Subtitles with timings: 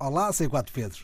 [0.00, 0.98] Olá, C4 Pedro.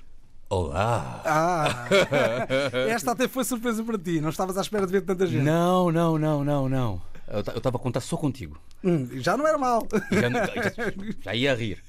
[0.49, 1.21] Olá!
[1.25, 1.89] Ah!
[2.89, 5.43] Esta até foi surpresa para ti, não estavas à espera de ver tanta gente.
[5.43, 7.03] Não, não, não, não, não.
[7.27, 8.57] Eu estava a contar só contigo.
[8.85, 9.85] Hum, já não era mal.
[10.13, 11.83] Já, já, já ia rir.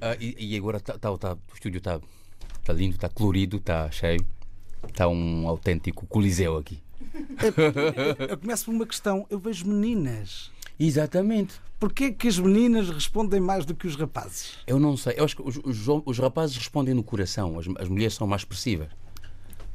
[0.00, 2.00] Ah, e, e, agora tá, tá, tá, o estúdio está
[2.64, 4.24] tá lindo, está colorido, está cheio.
[4.88, 6.82] Está um autêntico coliseu aqui.
[8.28, 9.26] Eu começo por uma questão.
[9.28, 10.50] Eu vejo meninas.
[10.80, 11.60] Exatamente.
[11.78, 14.54] Porquê que as meninas respondem mais do que os rapazes?
[14.66, 15.14] Eu não sei.
[15.18, 18.40] Eu acho que os, os, os rapazes respondem no coração, as, as mulheres são mais
[18.42, 18.88] expressivas.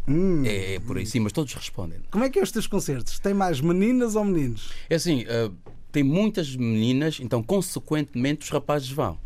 [0.08, 0.44] Hum.
[0.46, 2.00] É, é, por aí sim, mas todos respondem.
[2.12, 3.20] Como é que é os teus concertos?
[3.20, 4.72] Tem mais meninas ou meninos?
[4.90, 5.56] É assim, uh,
[5.92, 9.20] tem muitas meninas, então consequentemente os rapazes vão.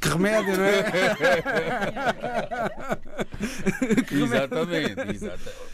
[0.00, 0.84] Que remédio, não é?
[4.12, 5.73] exatamente, exatamente.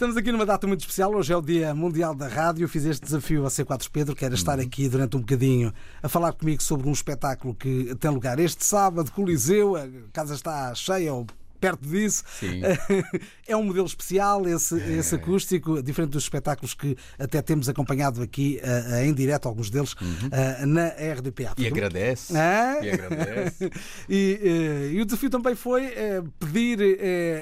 [0.00, 1.14] Estamos aqui numa data muito especial.
[1.14, 2.66] Hoje é o Dia Mundial da Rádio.
[2.66, 4.64] Fiz este desafio a C4 Pedro, que era estar uhum.
[4.64, 9.12] aqui durante um bocadinho a falar comigo sobre um espetáculo que tem lugar este sábado,
[9.12, 9.76] Coliseu.
[9.76, 11.26] A casa está cheia, ou
[11.60, 12.24] perto disso.
[12.38, 12.62] Sim.
[13.50, 14.98] É um modelo especial, esse, é.
[14.98, 19.92] esse acústico, diferente dos espetáculos que até temos acompanhado aqui uh, em direto, alguns deles,
[19.94, 20.28] uhum.
[20.28, 21.54] uh, na RDPA.
[21.58, 22.32] E agradece.
[22.36, 22.78] Ah?
[22.80, 23.68] E agradece.
[24.08, 25.92] e, uh, e, o desafio também foi
[26.38, 26.78] pedir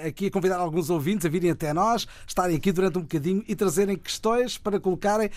[0.07, 3.55] aqui a convidar alguns ouvintes a virem até nós, estarem aqui durante um bocadinho e
[3.55, 5.29] trazerem questões para colocarem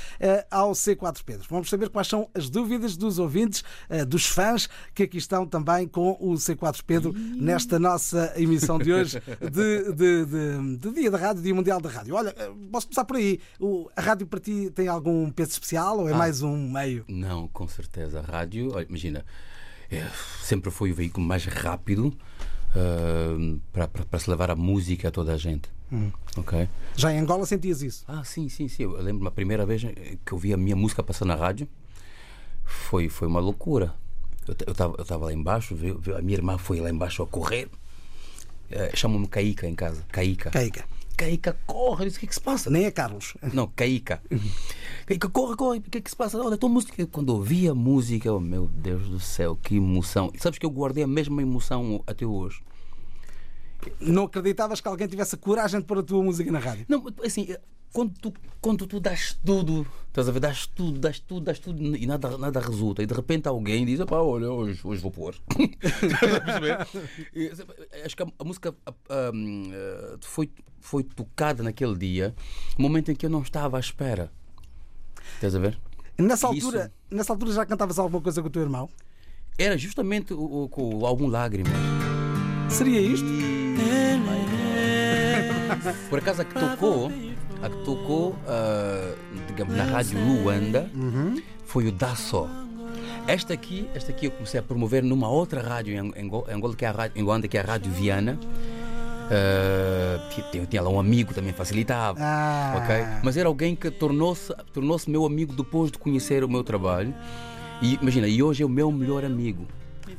[0.49, 1.45] ao C4 Pedro.
[1.49, 3.63] Vamos saber quais são as dúvidas dos ouvintes,
[4.07, 8.93] dos fãs que aqui estão também com o C4 Pedro nesta nossa emissão edição de
[8.93, 12.15] hoje de, de, de, de, Dia da Rádio, Dia Mundial da Rádio.
[12.15, 13.39] Olha, eh, posso começar por aí.
[13.59, 17.03] O, a rádio para ti tem algum peso especial ou é ah, mais um meio?
[17.07, 18.19] Não, com certeza.
[18.19, 19.25] A rádio, imagina,
[19.89, 20.05] é,
[20.41, 25.11] sempre foi o veículo mais rápido uh, para, para, para, se levar a música a
[25.11, 25.69] toda a gente.
[25.91, 26.11] Hum.
[26.37, 26.69] Okay?
[26.95, 28.05] Já em Angola sentias isso?
[28.07, 28.83] Ah, sim, sim, sim.
[28.83, 29.81] Eu lembro-me a primeira vez
[30.25, 31.67] que eu vi a minha música passar na rádio.
[32.63, 33.93] Foi, foi uma loucura.
[34.47, 35.75] Eu estava lá embaixo,
[36.17, 37.69] a minha irmã foi lá embaixo a correr.
[38.71, 40.03] Uh, Chamam-me Caíca em casa.
[40.11, 40.49] Caíca.
[40.49, 40.85] Caíca.
[41.17, 42.69] Caíca, corre, o que é que se passa?
[42.69, 43.35] Nem é Carlos.
[43.53, 44.23] Não, Caíca.
[45.05, 46.37] Caíca, corre, corre, o que é que se passa?
[46.39, 47.05] Olha, a tua música.
[47.05, 50.31] Quando ouvi a música, oh, meu Deus do céu, que emoção.
[50.33, 52.61] E sabes que eu guardei a mesma emoção até hoje.
[53.99, 56.85] Não acreditavas que alguém tivesse a coragem de pôr a tua música na rádio?
[56.87, 57.55] Não, assim,
[57.93, 61.95] quando tu, quando tu das tudo, estás a ver, das tudo, das tudo, das tudo
[61.95, 65.35] e nada, nada resulta, e de repente alguém diz: pá, olha, hoje, hoje vou pôr.
[67.33, 67.51] e,
[68.05, 69.31] acho que a, a música a, a,
[70.21, 70.49] foi,
[70.79, 72.33] foi tocada naquele dia,
[72.77, 74.31] momento em que eu não estava à espera.
[75.35, 75.77] Estás a ver?
[76.17, 77.15] Nessa altura, Isso...
[77.15, 78.89] nessa altura já cantavas alguma coisa com o teu irmão?
[79.57, 81.73] Era justamente o, o, o álbum Lágrimas.
[82.69, 83.60] Seria isto?
[86.09, 87.11] Por acaso a que tocou
[87.61, 89.15] a que tocou, uh,
[89.47, 91.41] digamos, na rádio Luanda uhum.
[91.65, 92.49] foi o Daço.
[93.27, 96.87] Esta aqui, esta aqui eu comecei a promover numa outra rádio em Angola, que é
[96.87, 98.39] a rádio, em Luanda, que é a Rádio Viana.
[99.27, 102.73] Uh, eu tinha lá um amigo também facilitava, ah.
[102.83, 102.95] ok?
[103.23, 107.13] Mas era alguém que tornou-se tornou-se meu amigo depois de conhecer o meu trabalho.
[107.81, 109.67] E imagina, e hoje é o meu melhor amigo.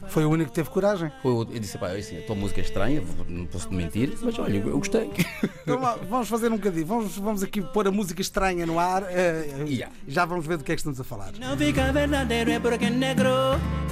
[0.09, 1.10] Foi o único que teve coragem.
[1.22, 4.59] Foi, eu disse, pá, assim, a tua música é estranha, não posso mentir, mas olha,
[4.59, 5.10] eu gostei.
[5.62, 5.78] Então,
[6.09, 9.94] vamos fazer um bocadinho, vamos, vamos aqui pôr a música estranha no ar uh, yeah.
[10.09, 11.32] já vamos ver do que é que estamos a falar.
[11.38, 13.31] Não fica verdadeiro, é porque é negro.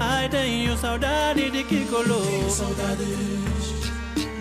[0.00, 2.20] Ai, tenho saudade de que colou.
[2.22, 3.50] Tenho saudades,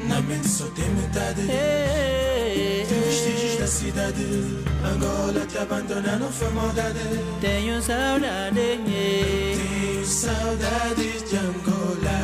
[0.08, 1.42] na mente só tem metade.
[1.46, 4.26] Tem vestígios da cidade.
[4.84, 7.00] Angola te abandona, não foi maldade.
[7.40, 8.56] Tenho saudade.
[8.56, 9.79] Tenho
[10.10, 12.20] saudades de Angola.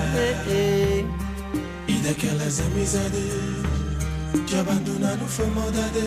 [1.88, 3.66] E daquelas amizades
[4.48, 6.00] te abandonar não foi maldade.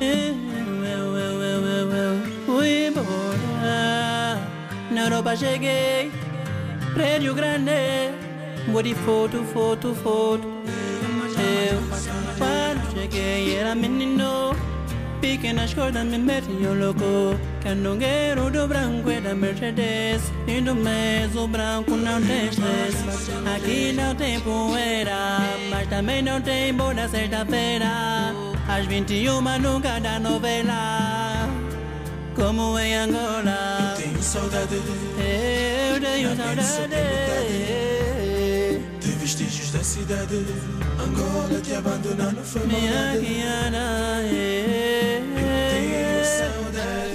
[0.00, 0.34] Eu,
[0.84, 4.40] eu, eu, eu, eu, eu fui embora.
[4.90, 6.12] Na Europa cheguei,
[6.94, 7.72] prédio grande,
[8.82, 10.46] de foto, foto, foto.
[11.36, 11.80] Eu,
[12.38, 14.73] quando cheguei, era menino.
[15.24, 17.40] Pequenas cordas me metiam louco.
[17.62, 20.20] Canongueiro do branco é da Mercedes.
[20.46, 22.50] E do mês o branco não tem
[23.56, 25.38] Aqui não tem poeira
[25.70, 28.34] Mas também não tem boa sexta-feira.
[28.68, 31.48] Às 21 nunca dá novela.
[32.36, 33.94] Como em Angola.
[33.96, 34.74] Eu tenho saudade.
[34.74, 36.98] Eu tenho saudade
[39.00, 40.44] De vestígios da cidade.
[41.02, 44.20] Angola te abandonar não foi Minha Guiana,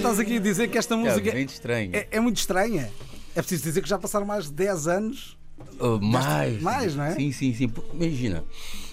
[0.10, 1.92] Estás aqui a dizer que esta música é muito estranha.
[1.94, 2.92] É, é, muito estranha.
[3.36, 5.38] É preciso dizer que já passaram mais de 10 anos.
[5.80, 6.60] Uh, mais.
[6.64, 7.14] Mais, não é?
[7.14, 7.72] Sim, sim, sim.
[7.94, 8.44] Imagina,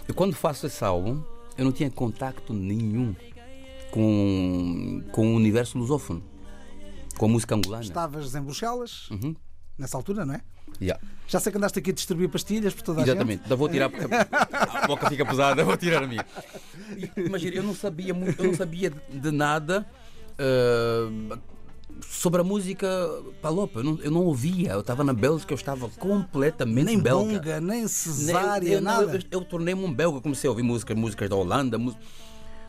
[0.06, 1.22] eu quando faço esse álbum,
[1.56, 3.16] eu não tinha contacto nenhum
[3.90, 6.22] com, com o universo lusófono,
[7.16, 7.82] com a música angolana.
[7.82, 9.34] Estavas em Bruxelas, uhum.
[9.78, 10.42] nessa altura, não é?
[10.78, 11.02] Yeah.
[11.26, 13.42] Já sei que andaste aqui a distribuir pastilhas por toda a Exatamente, gente.
[13.44, 16.26] ainda vou tirar porque a boca fica pesada, vou tirar a minha.
[17.16, 19.86] Imagina, eu não sabia muito, eu não sabia de nada
[20.38, 21.38] ah,
[22.08, 22.86] sobre a música
[23.40, 23.80] palopa.
[23.80, 24.72] Eu não, eu não ouvia.
[24.72, 27.34] Eu estava na Bélgica, eu estava completamente Nem belga.
[27.38, 29.16] bonga, nem Nem- cesárea, eu, nada.
[29.16, 31.78] eu, eu tornei-me um belga, comecei a ouvir músicas, músicas da Holanda.
[31.78, 31.96] mus-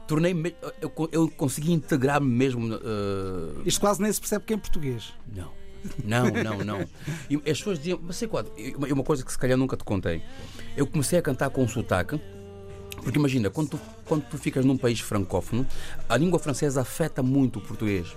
[0.07, 0.33] Tornei
[0.81, 2.73] eu, eu consegui integrar-me mesmo.
[2.75, 5.13] ah, Isto quase nem se percebe que é em português.
[5.35, 5.55] não.
[6.03, 6.79] Não, não, não.
[7.29, 8.43] E as pessoas diziam, mas sei qual,
[8.75, 10.21] uma, uma coisa que se calhar nunca te contei.
[10.75, 12.19] Eu comecei a cantar com um sotaque,
[13.07, 15.65] porque imagina, quando tu, quando tu ficas num país francófono,
[16.09, 18.13] a língua francesa afeta muito o português.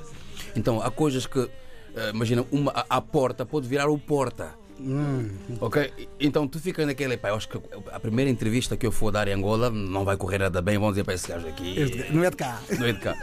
[0.56, 1.48] Então há coisas que,
[1.94, 4.52] eh, imagina, uma, a, a porta pode virar o porta.
[5.60, 5.92] Ok?
[6.18, 7.58] Então tu ficas naquele, pá, eu acho que
[7.92, 10.90] a primeira entrevista que eu for dar em Angola não vai correr nada bem, vão
[10.90, 11.78] dizer para esse gajo aqui.
[11.78, 12.60] Este- Não é de cá.
[12.78, 13.16] Não é de cá.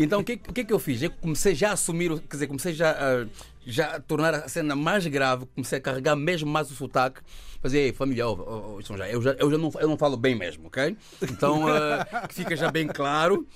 [0.00, 1.02] Então o que, que é que eu fiz?
[1.02, 3.26] Eu comecei já a assumir, quer dizer, comecei já a,
[3.64, 7.20] já a tornar a cena mais grave, comecei a carregar mesmo mais o sotaque.
[7.60, 10.34] Fazer, ei, família, ó, isso já, eu, já, eu já não, eu não falo bem
[10.34, 10.96] mesmo, ok?
[11.22, 11.62] Então
[12.28, 13.46] que fica já bem claro.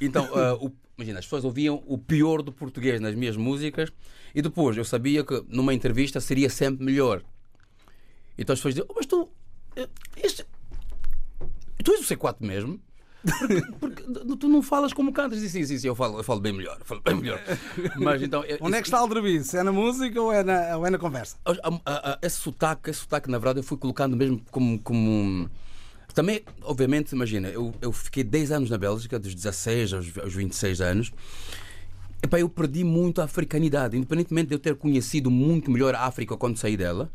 [0.00, 3.90] Então, ah, o- imagina, as pessoas ouviam o pior do português nas minhas músicas
[4.34, 7.22] e depois eu sabia que numa entrevista seria sempre melhor.
[8.38, 9.28] Então as pessoas diziam, "Oh, mas tu,
[9.76, 9.88] eh,
[10.22, 10.44] este,
[11.84, 12.80] tu és o C4 mesmo?
[13.78, 14.02] Porque
[14.40, 15.40] tu não falas como cantas.
[15.40, 16.78] Disse, sim, sim, sim, eu falo, eu falo bem melhor.
[16.84, 17.38] Falo bem melhor.
[17.96, 18.42] Mas então.
[18.62, 19.58] Onde é que está o aldrabice?
[19.58, 21.36] É na música ou é na, ou é na conversa?
[21.44, 21.52] A-
[21.84, 24.78] a- a- esse sotaque, esse sotaque, na verdade, eu fui colocando mesmo como.
[24.78, 25.50] como...
[26.14, 30.80] Também, obviamente, imagina, eu, eu fiquei 10 anos na Bélgica, dos 16 aos, aos 26
[30.80, 31.12] anos.
[32.22, 36.36] Epá, eu perdi muito a africanidade, independentemente de eu ter conhecido muito melhor a África
[36.36, 37.10] quando saí dela.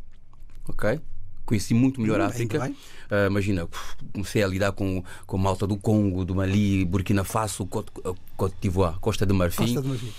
[0.67, 0.99] Ok?
[1.45, 2.73] Conheci muito melhor a África.
[3.09, 3.67] Ah, imagina,
[4.11, 7.91] comecei a lidar com, com malta do Congo, do Mali, Burkina Faso, Côte
[8.35, 9.61] Côte d'Ivoire, Costa de Marfim.
[9.61, 10.11] Costa de Marfim.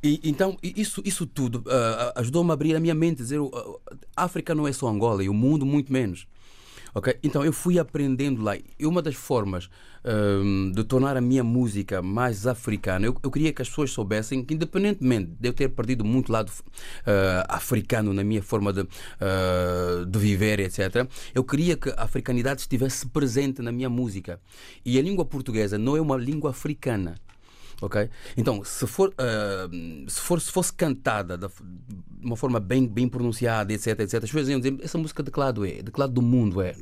[0.00, 3.40] E, então, isso, isso tudo ah, ajudou-me a abrir a minha mente, dizer
[4.16, 6.28] a África não é só Angola e o mundo muito menos.
[6.94, 7.18] Ok?
[7.22, 8.56] Então eu fui aprendendo lá.
[8.56, 9.68] E uma das formas
[10.04, 14.44] ahm, de tornar a minha música mais africana, eu, eu queria que as pessoas soubessem
[14.44, 16.50] que, independentemente de eu ter perdido muito lado
[17.06, 18.86] ah, africano na minha forma de,
[19.20, 24.40] ah, de viver, etc., eu queria que a africanidade estivesse presente na minha música.
[24.84, 27.14] E a língua portuguesa não é uma língua africana.
[27.80, 28.08] Ok?
[28.36, 29.68] Então, se for, ah,
[30.08, 34.20] se, for se fosse cantada da- de uma forma bem, bem pronunciada, etc, etc, as
[34.30, 35.80] pessoas iam dizer, essa música de que lado é?
[35.82, 36.74] De que lado do mundo é?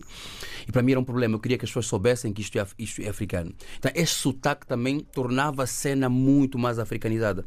[0.66, 2.66] E para mim era um problema, eu queria que as pessoas soubessem que isto é,
[2.78, 3.52] isto é africano.
[3.78, 7.44] Então, este sotaque também tornava a cena muito mais africanizada.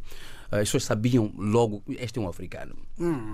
[0.51, 2.75] As pessoas sabiam logo, este é um africano.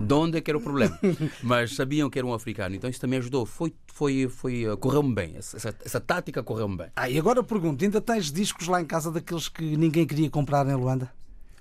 [0.01, 0.99] De onde é que era o problema?
[1.41, 2.75] Mas sabiam que era um africano.
[2.75, 3.45] Então isso também ajudou.
[3.45, 5.35] Foi, foi, foi, ah, correu-me bem.
[5.37, 6.87] Essa, essa, essa tática correu-me bem.
[6.95, 10.29] Ah, e agora eu pergunto: ainda tens discos lá em casa daqueles que ninguém queria
[10.29, 11.11] comprar em Luanda?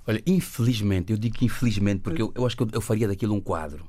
[0.06, 3.34] Olha, infelizmente, eu digo que infelizmente, porque eu, eu acho que eu, eu faria daquilo
[3.34, 3.86] um quadro.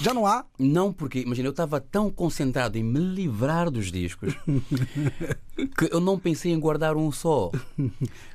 [0.00, 0.44] Já não há?
[0.58, 4.34] Não porque, imagina, eu estava tão concentrado em me livrar dos discos
[5.76, 7.50] que eu não pensei em guardar um só.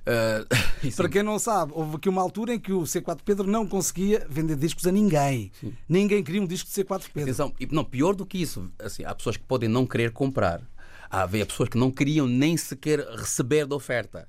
[0.84, 3.66] Isso- Para quem não sabe, houve aqui uma altura em que o C4 Pedro não
[3.68, 5.52] conseguia vender discos a ninguém.
[5.90, 7.24] Ninguém queria um disco de C4 Pedro.
[7.24, 10.62] Atenção, e não, pior do que isso, assim, há pessoas que podem não querer comprar.
[11.10, 14.28] Há havia pessoas que não queriam nem sequer receber da oferta.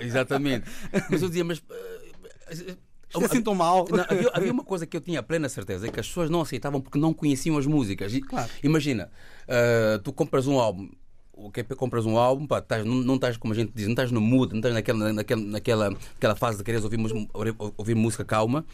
[0.00, 0.70] Exatamente.
[1.10, 1.62] Mas eu dizia, mas.
[1.70, 2.76] ah,
[3.14, 3.86] Isto é assim tão mal.
[3.90, 6.40] Não, havia, havia uma coisa que eu tinha plena certeza, é que as pessoas não
[6.40, 8.12] aceitavam porque não conheciam as músicas.
[8.28, 8.50] Claro.
[8.62, 9.10] Imagina,
[9.48, 10.88] ah, tu compras um álbum,
[11.32, 13.84] o que é compras um álbum, pá, estás- não, não estás, como a gente diz,
[13.86, 17.12] não estás no mood, não estás naquela, naquela, naquela, naquela fase de quereres ouvir, mus-
[17.34, 18.64] ouvir, ouvir música calma.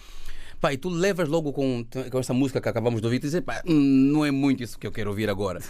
[0.60, 3.40] Pá, e tu levas logo com, com essa música que acabamos de ouvir e dizes,
[3.40, 5.60] pá, hum, não é muito isso que eu quero ouvir agora.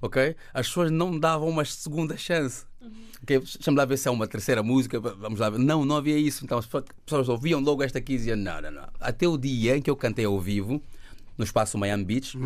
[0.00, 0.34] Ok?
[0.52, 2.64] As pessoas não davam uma segunda chance.
[3.22, 3.38] Ok?
[3.38, 4.98] Deixa-me lá ver se é uma terceira música.
[5.00, 5.58] Vamos lá ver.
[5.58, 6.44] Não, não havia isso.
[6.44, 8.88] Então as pessoas ouviam logo esta aqui e diziam: não, não, não.
[9.00, 10.82] Até o dia em que eu cantei ao vivo,
[11.38, 12.36] no espaço Miami Beach,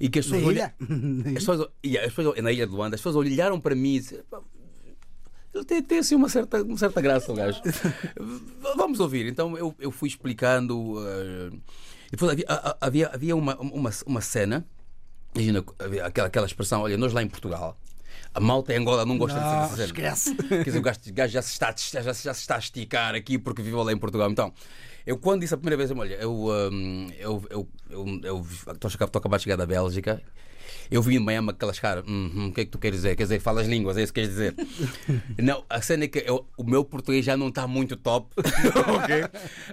[0.00, 0.74] e que as pessoas, olha-
[1.28, 4.00] as pessoas, e as pessoas- na ilha de Luanda, as pessoas olharam para mim e
[4.00, 4.40] disseram: "Pá,
[5.54, 7.60] ele tem, tem assim uma certa, uma certa graça, o gajo.
[8.76, 9.26] Vamos ouvir.
[9.26, 10.94] Então eu, eu fui explicando.
[11.06, 11.50] eh,
[12.10, 12.46] depois havia,
[12.80, 14.66] havia, havia uma, uma, uma cena,
[15.34, 15.64] imagina,
[16.04, 17.78] aquela, aquela expressão: olha, nós lá em Portugal,
[18.34, 19.84] a malta em Angola não gosta Não, dessa cena.
[19.86, 20.34] esquece.
[20.34, 23.38] Quer dizer, o gajo, gajo já, se está, já, já se está a esticar aqui
[23.38, 24.30] porque vive lá em Portugal.
[24.30, 24.52] Então,
[25.06, 26.32] eu quando disse a primeira vez, olha, eu,
[26.70, 30.22] hum, eu, eu, eu, eu, estou a- estou a acabar de chegar da Bélgica.
[30.92, 33.16] Eu vi em Miami aquelas caras, "Uhum, o que é que tu queres dizer?
[33.16, 34.54] Quer dizer, falas línguas, é isso que queres dizer?
[35.42, 39.24] não, a cena é que eu- o meu português já não está muito top, ok?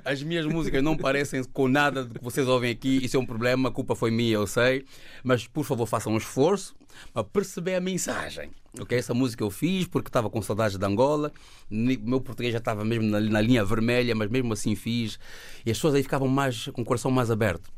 [0.05, 3.25] As minhas músicas não parecem com nada do que vocês ouvem aqui, isso é um
[3.25, 4.85] problema, a culpa foi minha, eu sei,
[5.23, 6.73] mas por favor façam um esforço
[7.13, 8.49] a perceber a mensagem.
[8.79, 11.31] Ok, essa música eu fiz porque estava com saudades de Angola,
[11.69, 15.19] meu português já estava mesmo na, na linha vermelha, mas mesmo assim fiz.
[15.65, 17.69] E as pessoas aí ficavam mais com o coração mais aberto.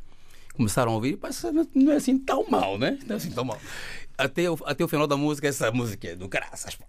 [0.54, 2.98] Começaram a ouvir, mas não não é assim tão mal, né?
[3.08, 3.60] Não é assim tão mal.
[4.18, 6.78] Até o, até o final da música, essa música é do caraças.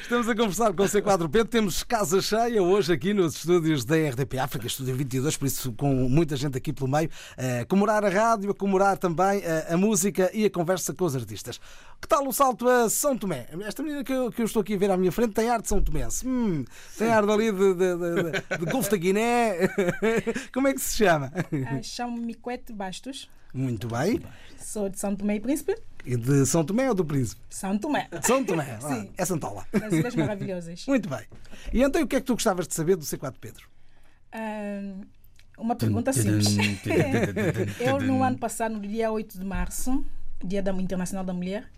[0.00, 1.48] Estamos a conversar com o C4 Pedro.
[1.48, 5.92] Temos casa cheia hoje aqui nos estúdios da RDP África, estúdio 22, por isso com
[6.08, 7.10] muita gente aqui pelo meio.
[7.36, 11.14] A comemorar a rádio, a comemorar também a, a música e a conversa com os
[11.14, 11.60] artistas.
[12.00, 13.46] Que tal o salto a São Tomé?
[13.66, 15.60] Esta menina que eu, que eu estou aqui a ver à minha frente tem ar
[15.60, 16.26] de São Tomense.
[16.26, 16.64] Hum,
[16.96, 19.68] tem ar dali de, de, de, de, de Golfo da Guiné.
[20.54, 21.32] Como é que se chama?
[21.66, 24.20] Ah, Chamo-me Quete Bastos, Muito bem.
[24.60, 25.76] sou de São Tomé e Príncipe.
[26.04, 27.42] E de São Tomé ou do Príncipe?
[27.50, 28.78] São Tomé, São Tomé.
[28.82, 29.10] Ah, Sim.
[29.16, 29.66] É Santola.
[29.72, 30.86] das Ilhas Maravilhosas.
[30.88, 31.26] Muito bem.
[31.72, 33.68] E então o que é que tu gostavas de saber do C4 Pedro?
[34.32, 34.94] Ah,
[35.58, 36.46] uma pergunta simples.
[37.80, 40.04] Eu, no ano passado, no dia 8 de março,
[40.44, 41.68] Dia da Internacional da Mulher,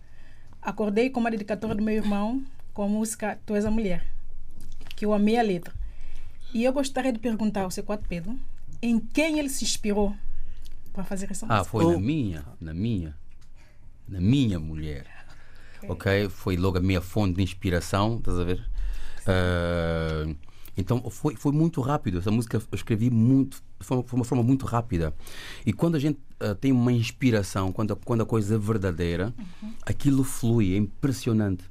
[0.62, 4.07] acordei com uma dedicatória do meu irmão com a música Tu és a Mulher,
[4.97, 5.73] que eu amei a letra.
[6.52, 8.38] E eu gostaria de perguntar ao C4 Pedro
[8.83, 10.14] em quem ele se inspirou
[10.93, 11.71] para fazer essa Ah, música.
[11.71, 11.93] foi Oh.
[11.93, 13.14] na minha, na minha,
[14.09, 15.07] na minha mulher.
[15.88, 16.29] Ok?
[16.29, 18.69] Foi logo a minha fonte de inspiração, estás a ver?
[19.26, 20.26] Ah,
[20.80, 22.18] então foi, foi muito rápido.
[22.18, 25.14] Essa música eu escrevi muito, foi uma, foi uma forma muito rápida.
[25.64, 29.32] E quando a gente ah, tem uma inspiração, quando a, quando a coisa é verdadeira,
[29.87, 31.64] aquilo flui, é impressionante.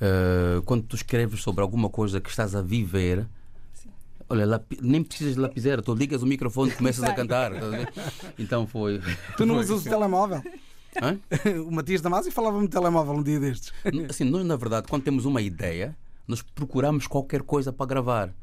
[0.00, 3.26] Ah, quando tu escreves sobre alguma coisa que estás a viver,
[4.28, 7.52] Olha, lapi- nem precisas de lapiseira, tu ligas o microfone e começas a cantar.
[7.52, 7.92] ver?
[8.38, 8.98] Então foi.
[9.36, 10.42] Tu não foi- usas o telemóvel?
[11.02, 11.18] Hã?
[11.68, 13.74] O Matias Damasio falava-me de telemóvel um dia destes.
[14.08, 15.94] Assim, nós, na verdade, quando temos uma ideia,
[16.26, 18.34] nós procuramos qualquer coisa para gravar.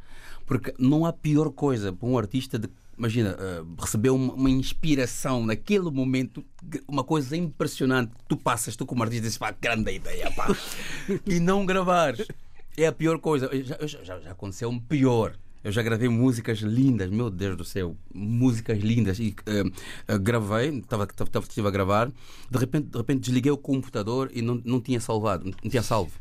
[0.45, 2.69] Porque não há pior coisa para um artista de.
[2.97, 6.43] Imagina, eh, receber uma, uma inspiração naquele momento,
[6.87, 8.11] uma coisa impressionante.
[8.27, 10.47] Tu passas, tu como artista, dizes, pá, grande ideia, pá.
[11.25, 12.27] e não gravares.
[12.75, 13.49] É a pior coisa.
[13.63, 15.35] Já, já, já- aconteceu um pior.
[15.63, 19.19] Eu já gravei músicas lindas, meu Deus do céu, músicas lindas.
[19.19, 19.63] E eh,
[20.07, 22.11] eh, gravei, estava a gravar,
[22.49, 26.11] de repente, de repente desliguei o computador e não, não tinha salvado, não tinha salvo.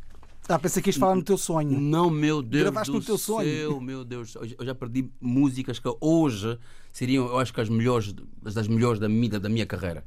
[0.49, 1.79] Ah, pensei que ias falar no teu sonho.
[1.79, 3.79] Não, meu Deus Gravaste do no teu céu, sonho.
[3.79, 4.33] meu Deus.
[4.35, 6.57] Eu já perdi músicas que hoje
[6.91, 10.03] seriam, eu acho que as melhores, das melhores da minha, da minha carreira.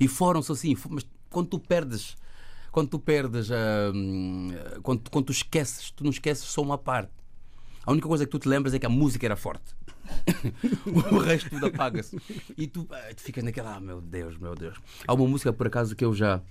[0.00, 2.16] E foram-se assim, mas quando tu perdes,
[2.72, 3.48] quando tu perdes,
[3.94, 4.48] hum,
[4.82, 7.12] quando, quando tu esqueces, tu não esqueces só uma parte.
[7.86, 9.72] A única coisa que tu te lembras é que a música era forte.
[11.12, 12.20] o resto tudo apaga-se.
[12.58, 14.76] E tu, ah, tu ficas naquela, ah, meu Deus, meu Deus.
[15.06, 16.42] Há uma música, por acaso, que eu já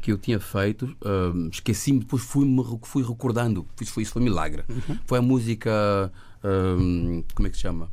[0.00, 3.66] que eu tinha feito, hum, esqueci-me, depois fui-me fui recordando.
[3.80, 4.64] Isso foi, isso foi milagre.
[5.06, 6.12] Foi a música.
[6.44, 7.90] hum, como é que se chama?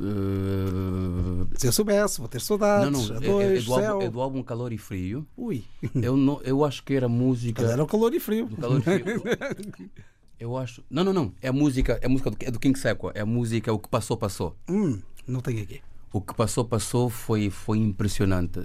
[0.00, 2.90] Uh, Se eu soubesse, vou ter saudades.
[2.90, 5.26] não, não, é, é- é dois, do álbum, é do álbum Calor e Frio.
[5.36, 7.62] Ui, Eu, não, eu acho que era música.
[7.62, 8.48] era o calor e frio.
[8.60, 9.22] Calor e Frio.
[10.38, 10.84] Eu acho.
[10.88, 11.32] Não, não, não.
[11.42, 13.10] É a música, é a música do, é do King Sequa.
[13.12, 14.56] É a música O que Passou, Passou.
[14.70, 15.80] Hum, não tenho aqui.
[16.12, 18.60] O que passou, passou foi, foi impressionante.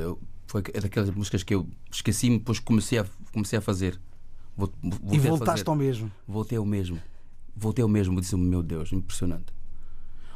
[0.00, 0.16] Eu-
[0.48, 4.00] foi daquelas músicas que eu esqueci-me, depois comecei a, comecei a fazer.
[4.56, 4.72] Vou,
[5.12, 5.68] E voltaste fazer.
[5.70, 6.10] ao mesmo.
[6.26, 7.00] Voltei ao mesmo.
[7.54, 8.20] Voltei ao mesmo.
[8.20, 9.52] Disse, meu Deus, impressionante.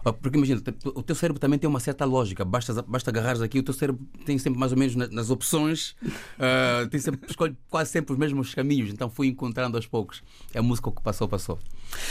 [0.02, 0.60] Porque imagina,
[0.94, 2.44] o teu cérebro também tem uma certa lógica.
[2.44, 5.94] Basta, basta agarrares aqui, o teu cérebro tem sempre mais ou menos na- nas opções,
[6.38, 8.90] ah, tem sempre, escolhe quase sempre os mesmos caminhos.
[8.90, 10.22] Então fui encontrando aos poucos.
[10.52, 11.58] É a música que passou, passou.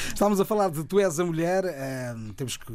[0.07, 2.71] Estávamos a falar de Tu És a Mulher, eh, temos que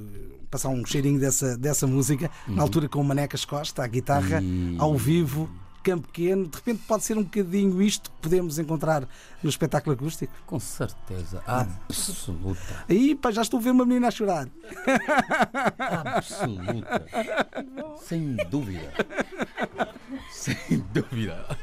[0.50, 4.76] passar um cheirinho dessa, dessa música, na altura com o Manecas Costa, a guitarra, E-
[4.78, 5.48] ao vivo,
[5.86, 6.48] campo pequeno.
[6.48, 9.06] De repente pode ser um bocadinho isto que podemos encontrar
[9.40, 10.32] no espetáculo acústico.
[10.44, 12.84] Com certeza, absoluta.
[12.88, 14.48] Aí pá, já estou a ver uma menina a chorar.
[15.78, 17.06] Absoluta.
[18.02, 18.92] Sem dúvida.
[20.30, 21.56] Sem dúvida.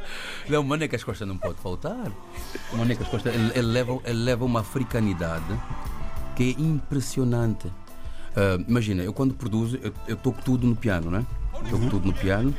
[0.47, 2.09] Não, Manecas Costa não pode faltar.
[2.71, 5.59] Manecas Costa ele, ele leva, ele leva uma africanidade
[6.35, 7.69] que é impressionante.
[8.35, 11.25] Ah, imagina, eu quando produzo, eu, eu toco tudo no piano, né?
[11.69, 12.55] Toco tudo no piano.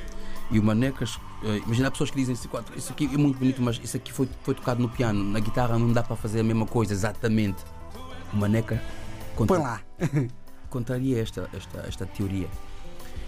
[0.51, 3.63] E o Manecas, ah, imagina pessoas que dizem assim, "Quatro, isso aqui é muito bonito,
[3.63, 5.23] mas isso aqui foi, foi tocado no piano.
[5.25, 7.63] Na guitarra não dá para fazer a mesma coisa exatamente.
[8.33, 8.81] O Maneca
[9.37, 9.81] Põe contra- lá.
[10.71, 12.49] contraria esta, esta, esta teoria.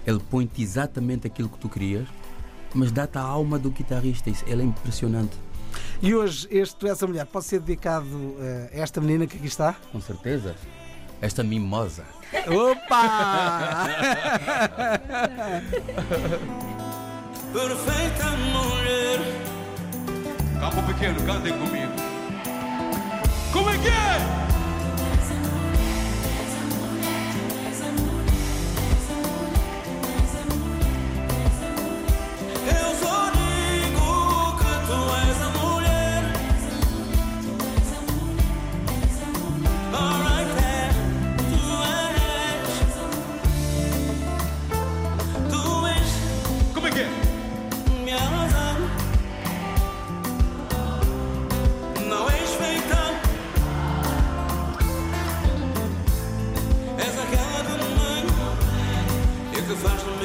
[0.07, 2.07] Ele põe-te exatamente aquilo que tu querias,
[2.75, 4.29] mas dá-te a alma do guitarrista.
[4.31, 5.37] Isso, ele é impressionante.
[6.03, 8.07] E hoje este Tu És a Mulher pode ser dedicado
[8.39, 9.75] eh, a esta menina que aqui está?
[9.93, 10.55] Com certeza.
[11.21, 12.05] Esta mimosa.
[12.47, 13.89] Opa!
[17.53, 19.21] Perfeita mulher.
[20.61, 21.93] Campo pequeno, cantem comigo.
[23.53, 24.56] Como é que é?
[59.77, 60.16] flash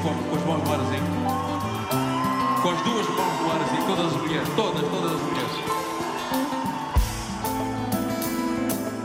[0.00, 0.98] ver as com, com as mãos no ar assim.
[2.62, 5.50] Com as duas mãos no ar assim, todas as mulheres, todas, todas as mulheres.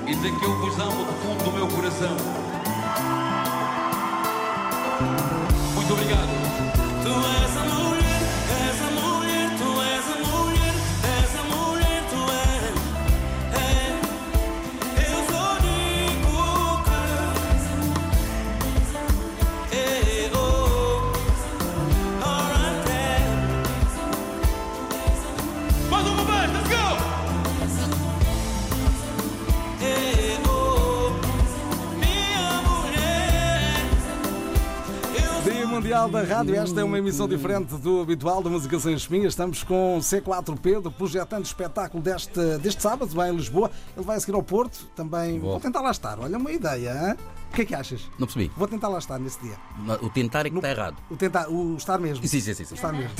[0.07, 2.15] E dizer que eu vos amo do fundo do meu coração.
[5.75, 6.44] Muito obrigado.
[36.35, 39.31] Rádio, esta é uma emissão diferente do habitual da Música Sem Espinhas.
[39.31, 43.71] Estamos com C4 Pedro, projetando o espetáculo deste, deste sábado, vai em Lisboa.
[43.95, 45.39] Ele vai seguir ao Porto, também.
[45.39, 45.59] Vou, Vou.
[45.61, 46.19] tentar lá estar.
[46.19, 47.15] Olha, uma ideia, hein?
[47.51, 48.01] O que é que achas?
[48.19, 48.51] Não percebi.
[48.57, 49.55] Vou tentar lá estar nesse dia.
[50.01, 50.97] O tentar é que está errado.
[51.09, 52.27] O tentar, o estar mesmo.
[52.27, 52.65] Sim, sim, sim.
[52.65, 52.75] sim.
[52.75, 53.11] Está mesmo.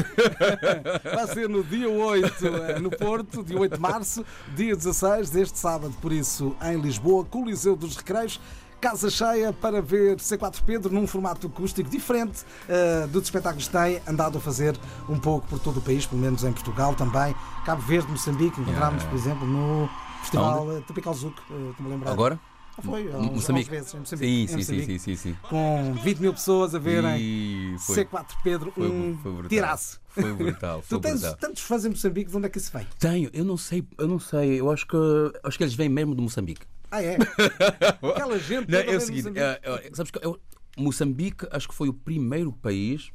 [1.15, 5.57] Vai ser no dia 8 eh, no Porto, dia 8 de março, dia 16 deste
[5.57, 8.41] sábado, por isso em Lisboa, Coliseu dos Recreios.
[8.85, 13.99] Casa cheia para ver C4 Pedro num formato acústico diferente uh, dos espetáculos que tem
[14.07, 14.77] andado a fazer
[15.09, 17.33] um pouco por todo o país, pelo menos em Portugal também.
[17.65, 19.09] Cabo Verde, Moçambique, encontramos, Yeah.
[19.09, 19.89] por exemplo, no
[20.21, 22.11] Festival uh, Tropical Zuc, uh, estou-me lembrar.
[22.11, 22.39] Agora?
[22.77, 23.69] Ah, Foi, Moçambique.
[23.71, 25.37] vezes, em Sim, Moçambique, em sim, sim, Moçambique, sim, sim, sim.
[25.49, 29.49] Com 20 mil pessoas a verem E foi, C4 Pedro, foi, um foi brutal.
[29.49, 29.99] tiraço.
[30.09, 30.81] Foi brutal.
[30.87, 31.37] Tu Foi tens brutal.
[31.39, 32.85] tantos fãs em Moçambique, de onde é que isso vem?
[32.99, 34.59] Tenho, eu não sei, eu não sei.
[34.59, 34.95] Eu acho que
[35.43, 36.67] acho que eles vêm mesmo de Moçambique.
[36.95, 37.17] Ah, é?
[38.11, 38.71] Aquela gente.
[38.71, 39.39] Não, é o seguinte, Moçambique.
[39.39, 40.39] é, é, sabes que eu-
[40.77, 43.09] Moçambique acho que foi o primeiro país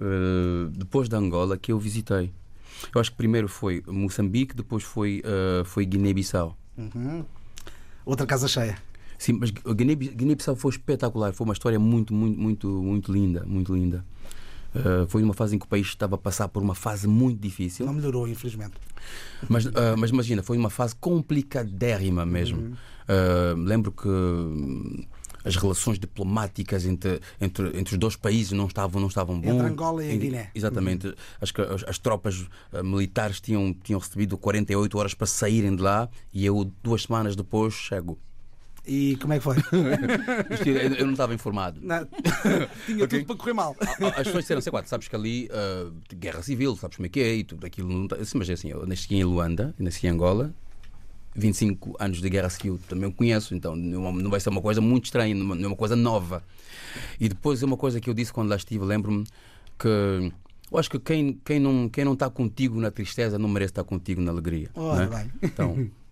[0.00, 2.32] eh, depois da Angola que eu visitei.
[2.94, 6.56] Eu acho que primeiro foi Moçambique, depois foi, eh, foi Guiné-Bissau.
[8.04, 8.76] Outra casa cheia.
[9.18, 13.74] Sim, mas Guiné- Guiné-Bissau foi espetacular, foi uma história muito, muito, muito, muito linda, muito
[13.74, 14.04] linda.
[14.74, 17.40] Eh, foi uma fase em que o país estava a passar por uma fase muito
[17.40, 17.86] difícil.
[17.86, 18.74] Não melhorou, infelizmente.
[19.48, 22.76] Mas, ah, mas imagina, foi uma fase complicadérrima mesmo.
[23.08, 25.04] Ah, lembro que hum,
[25.44, 29.52] as relações diplomáticas entre, entre, entre os dois países não estavam, não estavam bom.
[29.52, 30.50] Entre Angola e a Guiné.
[30.54, 31.14] Exatamente.
[31.40, 35.82] Acho que as, as tropas ah, militares tinham, tinham recebido 48 horas para saírem de
[35.82, 38.18] lá e eu, duas semanas depois, chego.
[38.86, 39.56] E como é que foi?
[40.98, 41.80] Eu, não estava informado.
[41.82, 42.06] Não.
[42.86, 43.74] Tinha tudo para correr mal.
[43.80, 47.08] Ah, As pessoas disseram, sei quatro, sabes que ali ah, guerra civil, sabes como é
[47.08, 47.88] que é e tudo aquilo.
[47.88, 48.16] Não tá...
[48.34, 50.54] Mas é assim, eu nasci em Luanda, nasci em Angola,
[51.34, 55.34] 25 anos de guerra civil também conheço, então não vai ser uma coisa muito estranha,
[55.34, 56.42] não é uma coisa nova.
[57.18, 59.24] E depois é uma coisa que eu disse quando lá estive, lembro-me
[59.78, 59.88] que
[60.70, 63.84] eu acho que quem, quem não quem não está contigo na tristeza não merece estar
[63.84, 64.70] contigo na alegria.
[64.74, 65.06] É?
[65.06, 65.30] bem.
[65.42, 65.90] Então,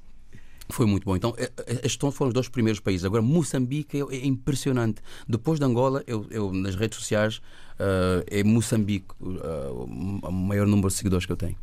[0.68, 1.16] foi muito bom.
[1.16, 3.05] Então, eh, eh, estes foram os dois primeiros países.
[3.05, 5.03] Agora, Moçambique é, é impressionante.
[5.29, 7.40] Depois de Angola, eu, eu nas redes sociais,
[7.79, 11.57] eh, é Moçambique eh, o maior número de seguidores que eu tenho.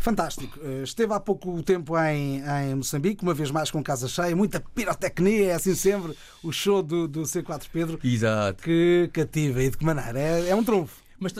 [0.00, 0.60] Fantástico.
[0.82, 5.46] Esteve há pouco tempo em, em Moçambique, uma vez mais com casa cheia, muita pirotecnia,
[5.46, 7.98] é assim sempre o show do, do C4 Pedro.
[8.04, 8.62] Exato.
[8.62, 10.18] Que cativa e de que maneira?
[10.20, 11.02] É, é um trunfo.
[11.18, 11.32] Mas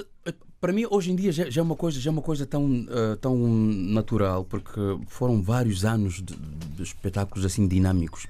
[0.65, 2.87] para mim, hoje em dia, já, já é uma coisa, já é uma coisa tão,
[2.89, 8.27] eh, tão natural, porque foram vários anos de, de espetáculos assim dinâmicos.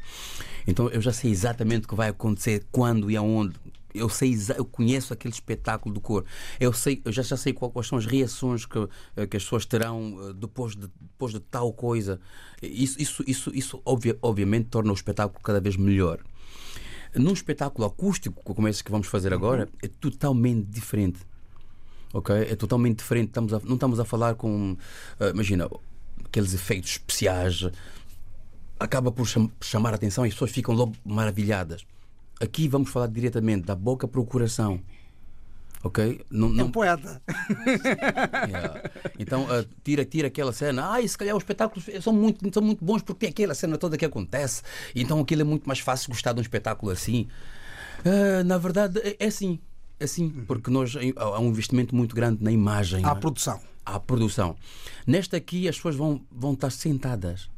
[0.66, 3.54] Então eu já sei exatamente o que vai acontecer, quando e aonde.
[3.94, 6.24] Eu sei, eu conheço aquele espetáculo do cor.
[6.58, 8.78] Eu sei, eu já, já sei qual- quais são as reações que,
[9.16, 12.18] eh, que as pessoas terão eh, depois de, depois de tal coisa.
[12.60, 16.18] Isso, isso, isso, isso obvia- obviamente torna o espetáculo cada vez melhor.
[17.14, 21.20] Num espetáculo acústico, como esse que vamos fazer agora, é totalmente diferente.
[22.14, 22.34] Ok?
[22.34, 23.26] É totalmente diferente.
[23.28, 24.76] Estamos a- não estamos a falar com.
[25.20, 25.68] ah, imagina,
[26.24, 27.66] aqueles efeitos especiais.
[28.80, 31.84] Acaba por cham- chamar a atenção e as pessoas ficam logo maravilhadas.
[32.40, 34.80] aqui vamos falar diretamente da boca para o coração.
[35.82, 36.24] Ok?
[36.30, 37.20] Não, É não, um poeta.
[38.48, 38.90] Yeah.
[39.18, 40.94] Então, ah, tira, tira aquela cena.
[40.96, 43.96] Ah, se calhar os espetáculos são muito, são muito bons porque tem aquela cena toda
[43.96, 44.62] que acontece.
[44.94, 47.28] Então, aquilo é muito mais fácil gostar de um espetáculo assim.
[48.04, 49.58] Ah, na verdade, é, é assim.
[50.04, 50.30] É assim.
[50.46, 53.04] Porque nós, há um investimento muito grande na imagem.
[53.04, 53.14] À é?
[53.14, 53.60] produção.
[53.84, 54.56] à produção.
[55.06, 57.48] Nesta aqui, as pessoas vão, vão estar sentadas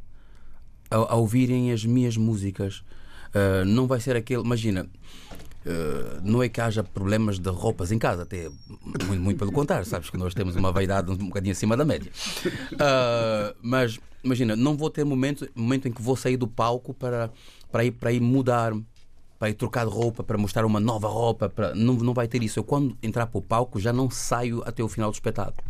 [0.90, 2.82] a, a ouvirem as minhas músicas.
[3.34, 4.42] Ah, não vai ser aquele.
[4.42, 4.88] Imagina.
[5.66, 8.48] ah, não é que haja problemas de roupas em casa, até
[8.80, 12.10] muito, muito pelo contrário, sabes que nós temos uma vaidade um bocadinho acima da média.
[12.78, 17.30] Ah, mas imagina, não vou ter momento, momento em que vou sair do palco para,
[17.70, 18.72] para, ir, para ir mudar,
[19.38, 21.48] para ir trocar de roupa, para mostrar uma nova roupa.
[21.48, 22.58] Para, não, não vai ter isso.
[22.58, 25.66] Eu, quando entrar para o palco, já não saio até o final do espetáculo.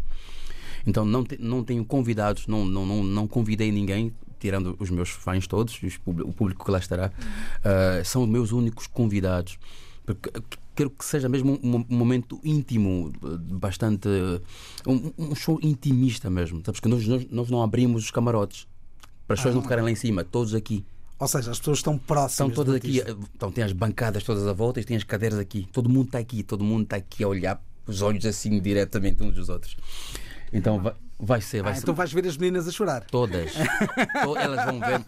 [0.87, 5.09] Então não, te- não tenho convidados, não, não, não, não convidei ninguém, tirando os meus
[5.11, 7.11] fãs todos, os o público que lá estará.
[7.65, 9.59] Ah, são os meus únicos convidados.
[10.05, 10.31] Porque
[10.77, 13.13] quero que seja mesmo um, um momento íntimo,
[13.51, 14.09] bastante.
[14.87, 16.63] Um, um show intimista mesmo.
[16.65, 18.69] Sabes que nós, nós, nós não abrimos os camarotes
[19.27, 20.85] para as pessoas não ficarem lá em cima, todos aqui.
[21.19, 22.51] Ou seja, as pessoas estão próximas.
[22.51, 23.03] Estão todas aqui.
[23.35, 25.67] Então tem as bancadas todas à volta e tem as cadeiras aqui.
[25.73, 29.35] Todo mundo está aqui, todo mundo está aqui a olhar os olhos assim diretamente uns
[29.35, 29.77] dos outros.
[30.53, 31.83] Então vai, vai ser, vai Ah, ser.
[31.83, 33.05] então vais ver as meninas a chorar.
[33.07, 33.53] Todas.
[34.23, 35.01] To- Elas vão ver.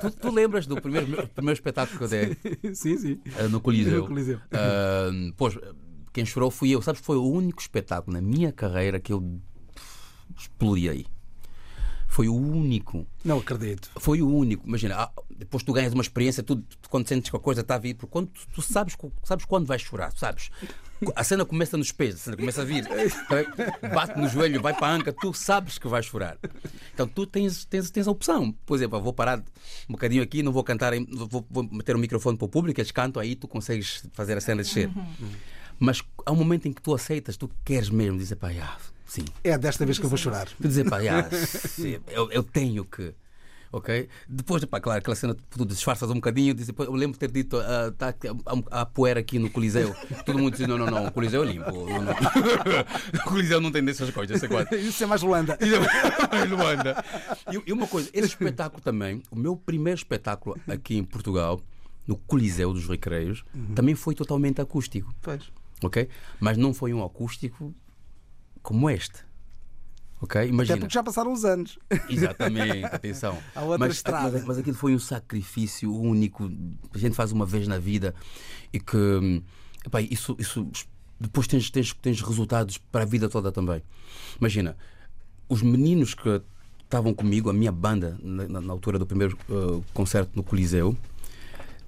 [0.00, 2.36] Tu, tu lembras do primeiro, primeiro espetáculo que eu dei
[2.74, 3.20] sim, sim.
[3.36, 4.00] eh, no Coliseu?
[4.02, 4.40] No Coliseu.
[4.52, 5.56] Ah, pois,
[6.12, 6.80] quem chorou fui eu.
[6.80, 9.38] Sabes, foi o único espetáculo na minha carreira que eu
[10.38, 11.06] explodi aí.
[12.12, 13.06] Foi o único.
[13.24, 13.90] Não acredito.
[13.96, 14.68] Foi o único.
[14.68, 17.76] Imagina, ah, depois tu ganhas uma experiência, tu, tu, quando sentes que a coisa está
[17.76, 20.50] a vir, porque quando tu, tu sabes, sabes quando vais chorar, sabes.
[21.16, 22.86] A cena começa nos pés, a cena começa a vir,
[23.94, 26.36] bate no joelho, vai para a anca, tu sabes que vais chorar.
[26.92, 28.52] Então tu tens, tens, tens a opção.
[28.66, 29.38] Por exemplo, vou parar
[29.88, 30.92] um bocadinho aqui, não vou cantar,
[31.30, 34.40] vou, vou meter o microfone para o público, eles cantam, aí tu consegues fazer a
[34.42, 34.90] cena descer.
[35.78, 38.76] Mas há um momento em que tu aceitas, tu queres mesmo dizer, pá, ah,
[39.12, 40.48] sim, É desta vez que eu vou chorar.
[40.48, 40.98] Tu dizer, pá,
[41.68, 43.14] sim, eu, eu tenho que.
[43.70, 44.06] Ok?
[44.28, 46.52] Depois, pá, claro, aquela cena tu disfarças um bocadinho.
[46.52, 48.14] Diz, eu lembro de ter dito: ah, tá,
[48.70, 49.94] há poeira aqui no Coliseu.
[50.26, 51.70] Todo mundo diz: não, não, não, o Coliseu é limpo.
[51.70, 52.12] Não, não.
[53.20, 54.76] o Coliseu não tem dessas coisas, sei quase.
[54.76, 55.58] Isso é mais Luanda.
[55.60, 57.02] Em Luanda.
[57.50, 61.58] E, e uma coisa, esse espetáculo também, o meu primeiro espetáculo aqui em Portugal,
[62.06, 63.42] no Coliseu dos Recreios,
[63.74, 65.50] também foi totalmente acústico Pois.
[65.82, 66.08] ok?
[66.38, 67.74] Mas não foi um acústico
[68.62, 69.24] como este.
[70.20, 70.40] Ok?
[70.40, 70.78] Até Imagina.
[70.78, 71.78] porque já passaram os anos.
[72.08, 73.36] Exatamente, atenção.
[73.54, 74.30] Há outra mas, estrada.
[74.30, 76.50] mas, mas aquilo foi um sacrifício único.
[76.94, 78.14] A gente faz uma vez na vida
[78.72, 79.42] e que
[79.84, 80.68] epá, isso, isso
[81.18, 83.82] depois tens, tens, tens resultados para a vida toda também.
[84.38, 84.76] Imagina,
[85.48, 86.40] os meninos que
[86.84, 90.96] estavam comigo, a minha banda, na, na- na altura do primeiro uh, concerto no Coliseu,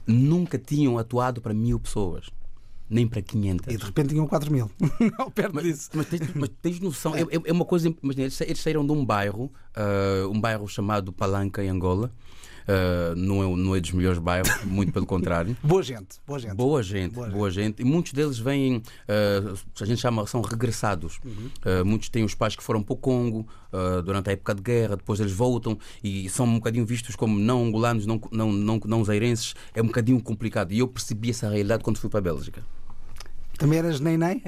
[0.06, 2.28] nunca tinham atuado para mil pessoas,
[2.88, 3.72] nem para 500.
[3.74, 4.70] E de repente tinham 4 mil.
[5.18, 5.90] Ao perto disso.
[5.94, 7.92] Mas tens, mas tens noção, é, é- é uma coisa.
[8.02, 12.10] Imagina, eles, sa- eles saíram de um bairro, ah, um bairro chamado Palanca, em Angola.
[12.66, 15.56] Ah, não, é, não é dos melhores bairros, muito pelo contrário.
[15.62, 16.54] Boa gente, boa gente.
[16.54, 17.80] Boa gente, Boa boa, gente.
[17.80, 21.20] E muitos deles vêm, ah, a gente chama, são regressados.
[21.62, 23.46] Ah, muitos têm os pais que foram para o Congo
[24.04, 27.64] durante a época de guerra, depois eles voltam e são um bocadinho vistos como não
[27.64, 29.54] angolanos, não, não, não, não zairenses.
[29.74, 30.72] É um bocadinho complicado.
[30.72, 32.62] E eu percebi essa realidade quando fui para a Bélgica.
[33.58, 34.42] Também eras nem nem?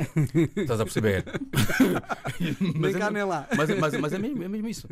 [0.56, 1.24] Estás a perceber?
[2.78, 3.46] Nem cá é, nem lá.
[3.56, 4.88] Mas, mas, mas é, mesmo, é mesmo isso.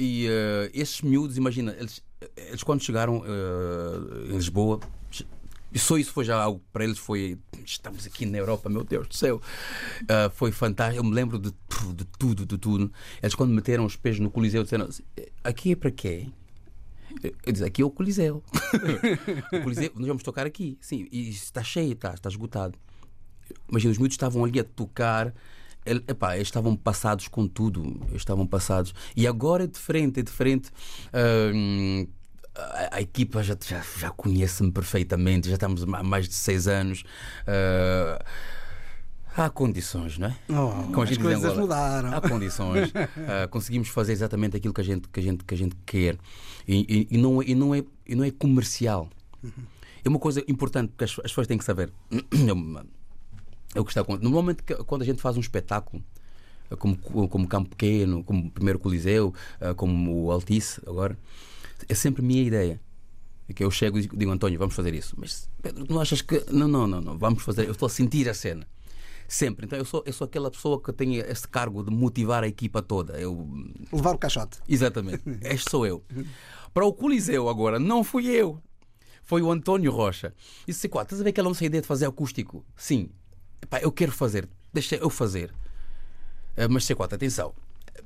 [0.00, 2.02] E eh, esses miúdos, imagina, eles,
[2.34, 4.80] eles quando chegaram eh, em Lisboa,
[5.70, 9.06] e só isso foi já algo para eles foi estamos aqui na Europa, meu Deus
[9.06, 9.42] do céu.
[10.08, 10.98] Ah, foi fantástico.
[10.98, 12.90] Eu me lembro de, de tudo, de tudo.
[13.22, 15.02] Eles quando meteram os pés no Coliseu disseram assim,
[15.44, 16.28] aqui é para quê?
[17.22, 18.42] Eu disse, aqui é o Coliseu.
[19.52, 20.78] o Coliseu, nós vamos tocar aqui.
[20.80, 22.76] Sim, e está cheio, está, está esgotado.
[23.68, 25.34] Imagina, os miúdos estavam ali a tocar.
[25.86, 27.82] Ele- epá, eles estavam passados com tudo.
[28.08, 28.94] Eles estavam passados.
[29.16, 30.70] E agora é diferente, é diferente.
[31.54, 32.06] Hum,
[32.54, 35.48] a, a equipa já, já, já conhece-me perfeitamente.
[35.48, 37.02] Já estamos há mais de seis anos.
[37.46, 38.22] Ah,
[39.36, 40.36] há condições, não é?
[40.50, 42.14] Oh, Como as coisas Angola, mudaram.
[42.16, 42.92] Há condições.
[43.26, 46.16] Ah, conseguimos fazer exatamente aquilo que a gente, que a gente, que a gente quer.
[46.68, 49.08] E, e- e não, é- e, não é, e não é comercial.
[50.04, 51.90] É uma coisa importante que as, as pessoas têm que saber.
[53.74, 54.24] É o que está acontecendo.
[54.24, 56.02] Normalmente, que- quando a gente faz um espetáculo,
[56.70, 61.16] ah, como, como Campo Pequeno, como primeiro Coliseu, ah, como o Altice, agora,
[61.88, 62.80] é sempre a minha ideia.
[63.48, 65.14] É que eu chego e digo, António, vamos fazer isso.
[65.18, 66.44] Mas, Pedro, não achas que.
[66.52, 67.66] Não, não, não, não, vamos fazer.
[67.66, 68.66] Eu estou a sentir a cena.
[69.26, 69.66] Sempre.
[69.66, 72.82] Então eu sou, eu sou aquela pessoa que tem esse cargo de motivar a equipa
[72.82, 73.12] toda.
[73.20, 73.48] Eu,
[73.92, 74.58] Levar o caixote.
[74.68, 75.22] exatamente.
[75.42, 76.02] Este sou eu.
[76.74, 78.60] Para o Coliseu agora, não fui eu.
[79.22, 80.34] foi o António Rocha.
[80.66, 82.64] Disse C4, estás a ver aquela nossa ideia de fazer acústico?
[82.76, 83.08] Sim.
[83.62, 85.52] Epá, eu quero fazer, deixa eu fazer.
[86.56, 87.54] Ah, mas C4, atenção,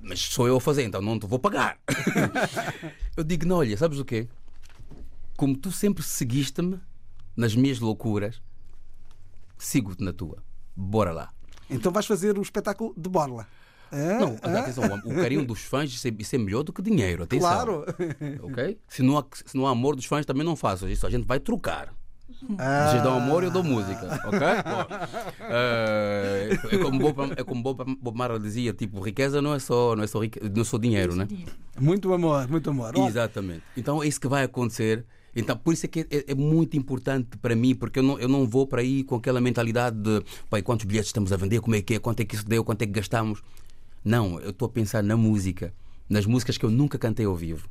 [0.01, 1.79] mas sou eu a fazer, então não te vou pagar.
[3.17, 4.29] eu digo, não, olha, sabes o quê?
[5.37, 6.81] Como tu sempre seguiste-me
[7.37, 8.41] nas minhas loucuras,
[9.59, 10.43] sigo-te na tua.
[10.77, 11.33] Bora lá.
[11.69, 13.47] Então vais fazer o espetáculo de borla.
[13.91, 17.23] Não, atenção, o carinho dos fãs isso é, isso é melhor do que dinheiro.
[17.23, 17.49] Atenção.
[17.49, 17.85] Claro.
[18.43, 18.79] Ok?
[18.89, 20.89] Se não, há, se não há amor dos fãs, também não faço.
[20.89, 21.95] Isso a gente vai trocar.
[22.59, 22.89] Ah.
[22.91, 24.21] Vocês dão amor, eu dou música.
[24.27, 24.39] Ok?
[24.39, 24.87] Bom,
[25.51, 29.95] eh, é como Bob, é como Bob, Bob Marley dizia: tipo, riqueza não é só,
[29.97, 31.27] não é só, rique- não é só dinheiro, né?
[31.81, 32.93] Muito amor, muito amor.
[32.97, 33.63] Exatamente.
[33.77, 35.05] Então é isso que vai acontecer.
[35.37, 38.29] Então, por isso é que é, é muito importante para mim, porque eu não, eu
[38.29, 41.75] não vou para aí com aquela mentalidade de pai, quantos bilhetes estamos a vender, como
[41.75, 43.43] é que é, quanto é que isso deu, quanto é que gastamos.
[44.05, 45.75] Não, eu estou a pensar na música,
[46.09, 47.69] nas músicas que eu nunca cantei ao vivo.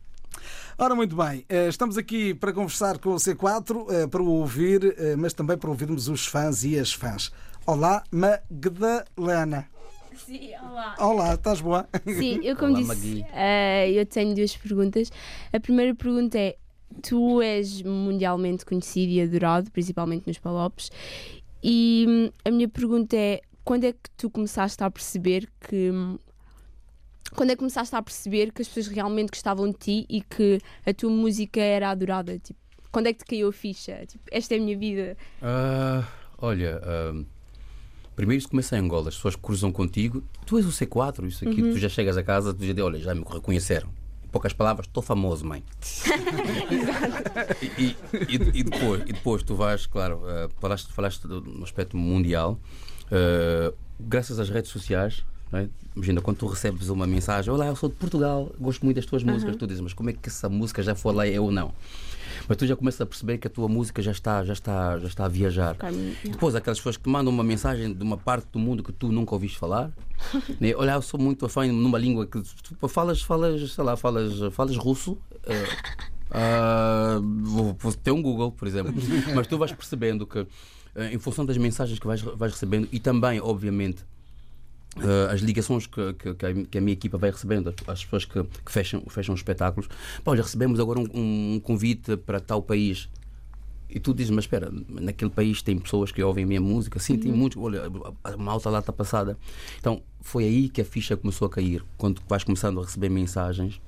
[0.77, 4.95] Ora, muito bem, eh, estamos aqui para conversar com o C4, eh, para o ouvir,
[4.97, 7.31] eh, mas também para ouvirmos os fãs e as fãs.
[7.65, 9.67] Olá, Magdalena.
[10.25, 10.95] Sim, olá.
[10.99, 11.87] Olá, estás boa?
[12.05, 13.25] Sim, eu como Olá, disse, Magui.
[13.95, 15.11] eu tenho duas perguntas.
[15.51, 16.55] A primeira pergunta é:
[17.01, 20.91] tu és mundialmente conhecido e adorado, principalmente nos Palopes,
[21.63, 25.91] e hum, a minha pergunta é: quando é que tu começaste a perceber que.
[27.35, 30.59] Quando é que começaste a perceber que as pessoas realmente gostavam de ti e que
[30.85, 32.37] a tua música era adorada?
[32.39, 32.59] Tipo,
[32.91, 34.05] quando é que te caiu a ficha?
[34.05, 35.17] Tipo, esta é a minha vida.
[35.41, 36.03] Ah,
[36.37, 37.23] olha, ah,
[38.15, 41.61] primeiro isso começa em Angola, as pessoas cruzam contigo, tu és o C4, isso aqui,
[41.61, 43.89] tu já chegas a casa, tu já diz, olha, já me reconheceram.
[44.23, 45.63] Em poucas palavras, estou famoso, mãe.
[47.61, 47.95] e, e-
[48.29, 52.59] e- e depois, e depois tu vais, claro, ah, falaste, falaste do- no aspecto mundial,
[53.11, 55.25] ah, graças às redes sociais.
[55.51, 55.67] É?
[55.95, 59.23] Imagina, quando tu recebes uma mensagem, olá, eu sou de Portugal, gosto muito das tuas
[59.23, 61.71] músicas, tu dizes, mas como é que essa música já foi lá eu ou não?
[62.47, 65.07] Mas tu já começas a perceber que a tua música já está, já está, já
[65.07, 65.75] está a viajar.
[65.75, 68.91] Carmen, Depois, aquelas pessoas que te mandam uma mensagem de uma parte do mundo que
[68.91, 69.91] tu nunca ouviste falar.
[70.59, 70.73] né?
[70.75, 74.75] Olha, eu sou muito fã numa língua que tu falas, falas, sei lá, falas, falas
[74.75, 75.17] russo.
[76.31, 78.93] ah, vou, vou ter um Google, por exemplo.
[79.35, 80.45] Mas tu vais percebendo que,
[80.95, 84.03] eh, em função das mensagens que vais, vais recebendo e também, obviamente,
[85.01, 86.33] eh, as ligações que, que-
[86.65, 89.87] que a, minha equipa vai recebendo, as, as pessoas que, que fecham, fecham espetáculos.
[90.23, 93.09] Pá, olha, recebemos agora um, um convite para tal país.
[93.89, 96.99] E tu dizes, mas espera, naquele país tem pessoas que ouvem a minha música?
[96.99, 97.61] Sim, tem muitos.
[97.61, 97.83] Olha,
[98.23, 99.37] a malta lá está passada.
[99.79, 101.83] Então, foi aí que a ficha começou a cair.
[101.95, 103.79] Quando vais começando a receber mensagens,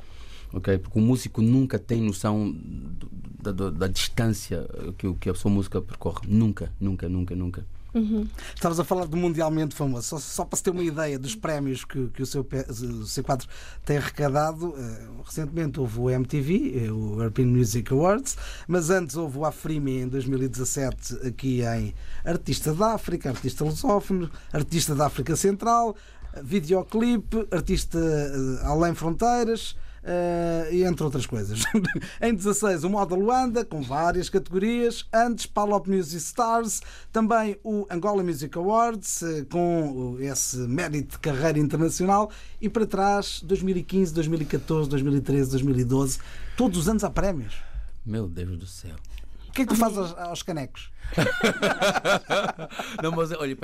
[0.53, 0.77] ok?
[0.77, 3.09] Porque o músico nunca tem noção do-
[3.41, 6.27] da, da- da distância que, que a sua música percorre.
[6.27, 7.65] Nunca, nunca, nunca, nunca.
[8.53, 10.07] Estavas a falar de mundialmente famoso.
[10.07, 13.45] Só, só para se ter uma ideia dos prémios que, que o, seu, o C4
[13.85, 19.37] tem arrecadado, eh, recentemente houve o MTV, eh, o European Music Awards, mas antes houve
[19.37, 25.95] o AFRIME em 2017, aqui em Artista da África, Artista Lusófono, Artista da África Central,
[26.33, 29.75] eh, Videoclipe, Artista eh, Além Fronteiras.
[30.07, 31.63] Eh, e entre outras coisas.
[32.21, 35.05] em 16, o Moda Luanda, com várias categorias.
[35.11, 36.81] Antes, Palop Music Stars.
[37.11, 42.29] Também o Angola Music Awards, eh, com esse mérito de carreira internacional.
[42.61, 46.19] E para trás, 2015, 2014, 2013, 2012.
[46.55, 47.55] Todos os anos há prémios.
[48.05, 48.95] Meu Deus do céu.
[49.49, 50.91] O que é que tu fazes aos, aos canecos?
[53.01, 53.57] Não, mas olha,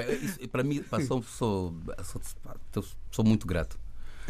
[0.52, 1.74] para mim, pá, sou, sou,
[2.04, 3.78] sou- sou muito grato.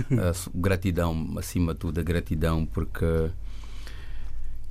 [0.56, 3.32] Gratidão, acima de tudo, a gratidão, porque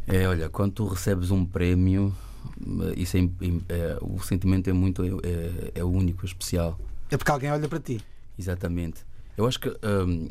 [0.06, 2.14] é, olha, quando tu recebes um prémio,
[2.60, 3.20] eh, isso é,
[3.68, 6.78] é, o sentimento é muito é, é único, especial.
[7.10, 8.00] É porque alguém olha para ti.
[8.38, 9.04] Exatamente.
[9.36, 10.28] Eu acho que hum,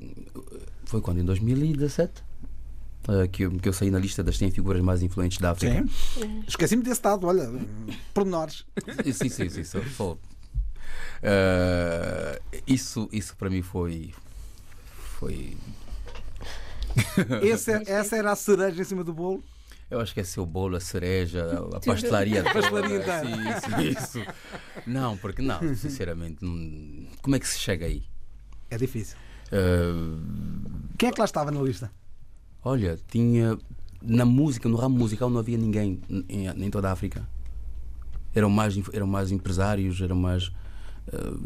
[0.86, 1.20] foi quando?
[1.20, 2.30] Em 2017?
[3.08, 5.84] ah, que, eu, que eu saí na lista das 100 figuras mais influentes da África.
[6.48, 7.50] Esqueci-me desse dado, olha,
[8.14, 8.66] pormenores.
[9.14, 9.64] Sim, sim, sim.
[9.64, 10.18] Só, só.
[11.24, 14.14] Ah, isso, isso para mim foi.
[15.20, 15.56] Foi.
[17.44, 19.44] Esse é- essa era a cereja em cima do bolo.
[19.92, 22.44] Eu acho que é seu bolo, a cereja, a pastelaria.
[22.44, 22.54] toda.
[22.54, 23.26] pastelaria inteira.
[23.26, 24.34] Sim, isso, isso.
[24.88, 28.04] Não, porque não, sinceramente, não- como é que se chega aí?
[28.70, 29.18] É difícil.
[29.52, 30.20] Ah,
[30.98, 31.92] Quem é que lá estava na lista?
[32.64, 33.58] olha, tinha.
[34.02, 37.28] Na música, no ramo musical, não havia ninguém em, em toda a África.
[38.34, 40.52] Eram mais, eram mais empresários, eram mais.
[41.12, 41.38] ah,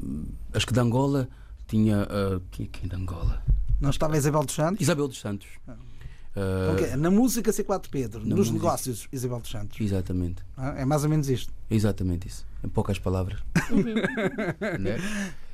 [0.54, 1.28] acho que de Angola
[1.68, 2.04] tinha.
[2.04, 3.42] ah, quem, quem de Angola?
[3.84, 4.82] Não estava Isabel dos Santos?
[4.82, 5.48] Isabel dos Santos.
[5.68, 5.76] Ah,
[6.74, 8.54] Ok, Na música C4 Pedro, Na nos música.
[8.56, 9.80] negócios Isabel dos Santos.
[9.80, 10.42] Exatamente.
[10.58, 11.54] Ah, É mais ou menos isto.
[11.70, 12.46] Exatamente isso.
[12.64, 13.40] Em poucas palavras.
[14.80, 14.98] Né?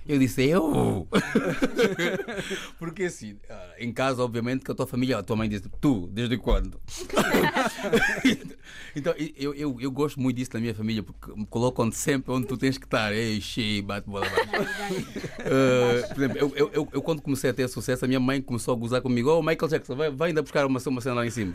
[0.10, 1.08] Eu disse, eu?
[2.80, 6.08] Porque assim, ah, em casa, obviamente, que a tua família, a tua mãe disse, tu,
[6.08, 6.82] desde quando?
[8.95, 12.48] então, eu, eu, eu gosto muito disso na minha família, porque me colocam sempre onde
[12.48, 13.13] tu tens que estar.
[13.13, 14.72] Ei, xi, bate bola abaixo.
[15.41, 18.41] Uh, por exemplo, eu, eu, eu, eu, quando comecei a ter sucesso, a minha mãe
[18.41, 21.28] começou a gozar comigo: Oh, Michael Jackson, vai, vai ainda buscar uma, uma cena lá
[21.28, 21.54] em cima.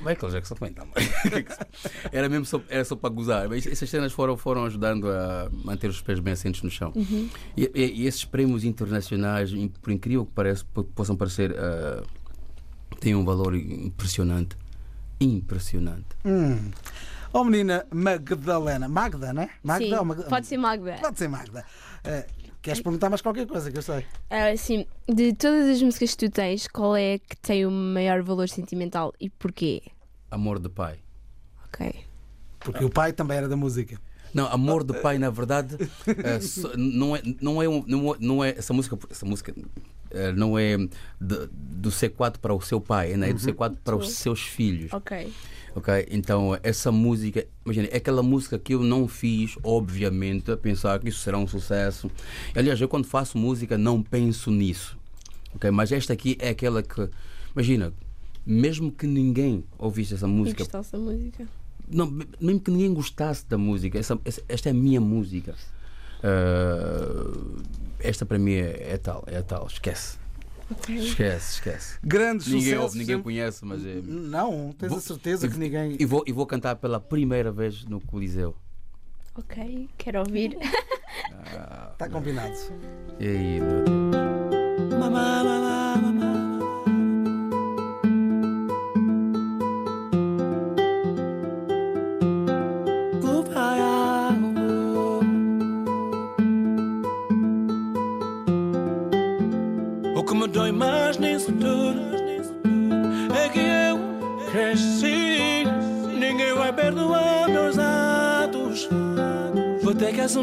[0.00, 0.86] Michael Jackson também não.
[2.12, 3.48] era mesmo só, era só para gozar.
[3.48, 6.92] Mas essas cenas foram, foram ajudando a manter os pés bem assentos no chão.
[6.94, 7.28] Uhum.
[7.56, 12.06] E, e, e, esses prémios internacionais, por incrível que pareça, possam parecer, uh,
[12.98, 14.56] têm um valor impressionante.
[15.20, 16.06] Impressionante.
[16.24, 16.70] Hum.
[17.32, 18.88] Oh, menina Magdalena.
[18.88, 19.50] Magda, né?
[19.62, 20.24] Magda Sim, Magda?
[20.24, 20.96] Pode ser Magda.
[21.00, 21.64] Pode ser Magda.
[22.04, 24.00] Uh, Queres perguntar mais qualquer coisa que eu sei?
[24.30, 28.22] Uh, sim, de todas as músicas que tu tens, qual é que tem o maior
[28.22, 29.82] valor sentimental e porquê?
[30.30, 30.98] Amor de pai.
[31.64, 32.04] Ok.
[32.58, 33.98] Porque o pai também era da música.
[34.32, 35.74] Não, Amor de Pai, na verdade,
[36.06, 40.56] uh, não, é, não, é, não, é, não é essa música, essa música uh, não
[40.56, 43.30] é de, do C4 para o seu pai, né?
[43.30, 44.92] é do C4 para os seus filhos.
[44.92, 45.32] Ok.
[45.74, 50.98] Ok, então essa música, imagina, é aquela música que eu não fiz, obviamente, a pensar
[50.98, 52.10] que isso será um sucesso.
[52.54, 54.98] Aliás, eu quando faço música não penso nisso.
[55.54, 57.08] Ok, mas esta aqui é aquela que,
[57.54, 57.92] imagina,
[58.44, 60.58] mesmo que ninguém ouvisse essa música.
[60.58, 61.46] Gostasse da música.
[61.88, 62.06] Não,
[62.40, 65.54] mesmo que ninguém gostasse da música, essa, esta é a minha música.
[66.22, 67.62] Uh,
[67.98, 70.19] esta para mim é, é tal, é tal, esquece.
[70.88, 71.98] Esquece, esquece.
[72.02, 74.00] Grandes ninguém sucessos, ouve, ninguém conhece, mas é...
[74.02, 75.96] Não, tens vou, a certeza e, que ninguém.
[75.98, 78.54] E vou, e vou cantar pela primeira vez no Coliseu.
[79.34, 80.56] Ok, quero ouvir.
[80.60, 82.54] Está ah, combinado.
[83.18, 84.98] E aí, meu Deus.
[84.98, 85.59] Mamá, mamá, mamá.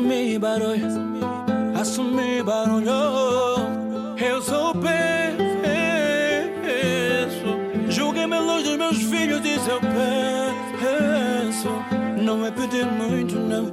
[0.08, 0.88] Assumir barulho,
[1.80, 2.92] assumir barulho.
[4.18, 5.58] Eu sou perfeito.
[7.90, 11.68] Julguei-me longe dos meus filhos, disse eu peço.
[12.24, 13.70] Não é pedir muito, não.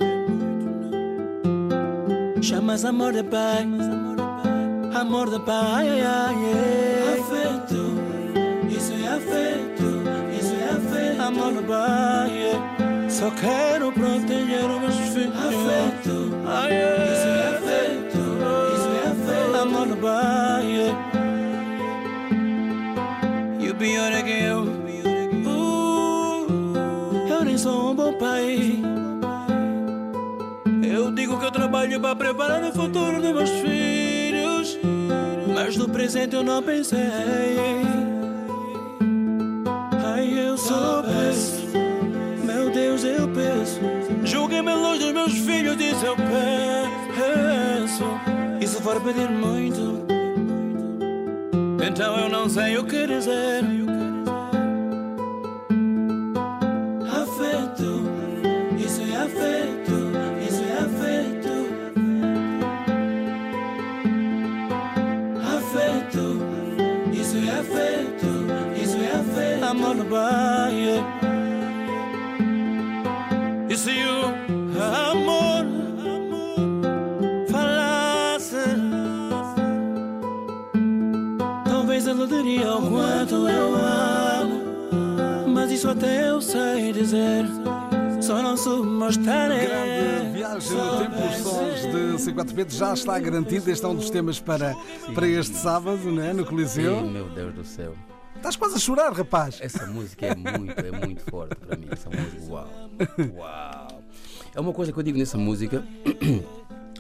[2.42, 3.64] Chamas amor de pai,
[20.04, 20.04] afeto.
[20.04, 20.94] Amor no bairro.
[23.60, 24.62] E o pior é que eu,
[25.46, 26.46] uh,
[27.28, 28.82] eu nem sou um bom pai.
[30.82, 34.78] Eu digo que eu trabalho para preparar o futuro dos meus filhos,
[35.54, 36.98] mas no presente eu não pensei.
[40.04, 41.64] Ai, eu sou péssimo.
[42.72, 43.80] Deus eu peço.
[44.24, 48.33] Julguem-me longe dos meus filhos, diz eu peço.
[48.84, 50.04] For pedir muito,
[51.82, 53.83] então eu não sei o que dizer.
[82.54, 84.64] Diria o quanto eu amo.
[85.48, 87.44] Mas isso até eu sei dizer.
[88.20, 89.66] Só não sou mostrarei.
[89.66, 93.70] Grande viagem no tempo, os sons de C4 Pedro já está garantido.
[93.70, 94.74] Este é um dos temas para,
[95.14, 97.00] para este sábado, né, no Coliseu.
[97.00, 97.94] Sim, meu Deus do céu.
[98.36, 99.58] Estás quase a chorar, rapaz.
[99.60, 101.86] Essa música é muito, é muito forte para mim.
[101.90, 102.68] Essa música, uau.
[103.36, 104.02] Uau.
[104.54, 105.84] É uma coisa que eu digo nessa música.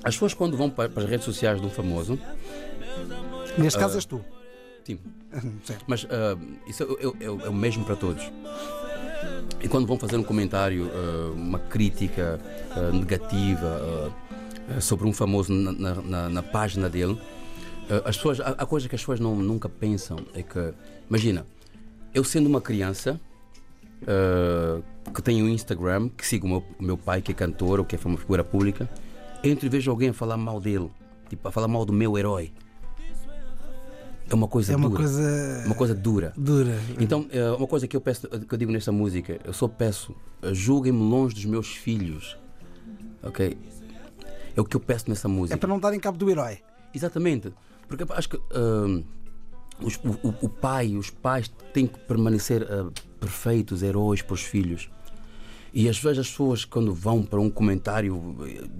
[0.02, 2.18] As pessoas quando vão para, as redes sociais de um famoso.
[3.56, 4.22] Neste uh, caso és tu.
[4.84, 4.98] Sim.
[5.86, 8.22] Mas uh, isso é, é, é, é, o mesmo para todos.
[9.60, 12.38] E quando vão fazer um comentário, uh, uma crítica
[12.92, 14.12] negativa
[14.80, 17.18] sobre um famoso na, na, na página dele,
[18.04, 20.72] as pessoas, a, a, coisa que as pessoas não, nunca pensam é que,
[21.08, 21.46] imagina,
[22.14, 23.20] eu sendo uma criança
[24.02, 24.82] uh,
[25.12, 27.96] que tem um Instagram, que sigo o meu, meu pai, que é cantor ou que
[27.96, 28.88] é uma figura pública,
[29.42, 30.90] entro e vejo alguém a falar mal dele,
[31.28, 32.52] tipo, a falar mal do meu herói.
[34.28, 35.02] É uma coisa é uma dura.
[35.02, 35.62] Coisa...
[35.66, 36.32] Uma coisa dura.
[36.36, 36.78] Dura.
[36.98, 40.14] Então, é uma coisa que eu peço, que eu digo nesta música, eu só peço,
[40.52, 42.36] julguem-me longe dos meus filhos.
[43.22, 43.56] Ok?
[44.56, 45.54] É o que eu peço nessa música.
[45.54, 46.58] É para não darem cabo do herói.
[46.94, 47.52] Exatamente.
[47.88, 49.04] Porque acho que hum,
[49.82, 52.88] os- o, o- pai, os pais têm que permanecer ah,
[53.20, 54.88] perfeitos, heróis para os filhos.
[55.72, 58.36] E às vezes as pessoas, quando vão para um comentário,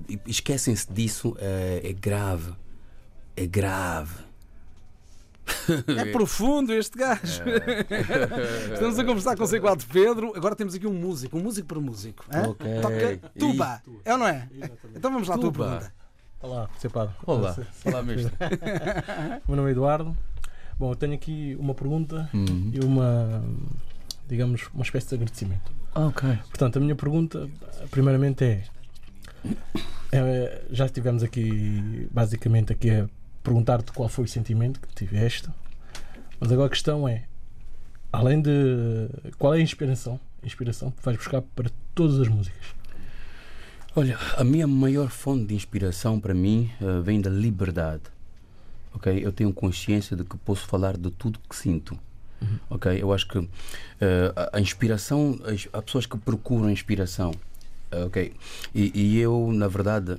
[0.09, 2.53] eh, esquecem-se disso, é, é grave.
[3.37, 4.15] É grave.
[5.99, 7.43] É profundo este gajo.
[8.73, 10.33] Estamos a conversar com o C4 Pedro.
[10.37, 12.25] Agora temos aqui um músico, um músico por músico.
[12.33, 12.49] hã?
[12.49, 12.81] Ok.
[12.81, 13.83] Toca tuba.
[14.05, 14.49] É ou não é?
[14.95, 15.65] Então vamos lá tua Tuba.
[15.69, 15.93] pergunta.
[16.41, 16.69] Olá.
[16.93, 17.15] Padre.
[17.27, 18.33] Olá, olá mestre.
[19.49, 20.17] Meu nome é Eduardo.
[20.79, 22.71] Bom, eu tenho aqui uma pergunta Uhum.
[22.75, 23.43] e uma,
[24.29, 25.73] digamos, uma espécie de agradecimento.
[25.95, 26.29] Ok.
[26.51, 27.49] Portanto, a minha pergunta,
[27.91, 28.65] primeiramente, é,
[30.13, 33.09] é, já estivemos aqui, basicamente, aqui a
[33.45, 35.49] perguntar-te qual foi o sentimento que tiveste,
[36.41, 37.25] mas agora a questão é,
[38.13, 42.65] além de qual é a inspiração, a inspiração que vais buscar para todas as músicas?
[43.95, 48.03] Olha, a minha maior fonte de inspiração para mim eh, vem da liberdade.
[48.93, 49.25] Ok?
[49.25, 51.97] Eu tenho consciência de que posso falar de tudo que sinto.
[52.69, 53.01] Ok?
[53.01, 53.39] Eu acho que
[54.01, 57.33] eh, a, a inspiração, as- há pessoas que procuram inspiração.
[57.93, 58.33] eh, ok?
[58.75, 60.19] E, e eu, na verdade,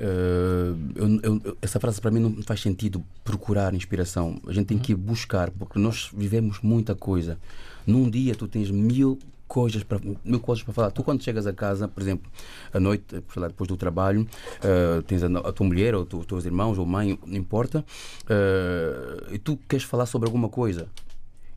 [0.00, 4.40] eu- eu- eu- essa frase para mim não faz sentido procurar inspiração.
[4.46, 7.38] A gente tem que ir buscar, porque nós vivemos muita coisa.
[7.86, 10.90] Num dia tu tens mil coisas para mil coisas para falar.
[10.90, 12.30] Tu quando chegas a casa, por exemplo,
[12.72, 13.04] à noite,
[13.36, 14.26] lá, depois do trabalho,
[14.62, 17.82] eh, tens a, a tua mulher ou tu- os teus irmãos ou mãe, não importa,
[18.28, 20.86] eh, e tu queres falar sobre alguma coisa.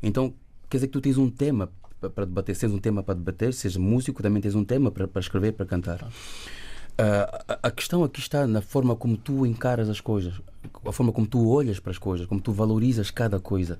[0.02, 0.34] Então,
[0.70, 1.70] quer dizer que tu tens um tema
[2.00, 4.89] pa- para debater, se tens um tema para debater, seja músico, também tens um tema
[4.89, 6.10] para, para escrever, para cantar.
[7.04, 10.36] Ah, a, questão aqui está na forma como tu encaras as coisas,
[10.86, 13.80] a forma como tu olhas para as coisas, como tu valorizas cada coisa.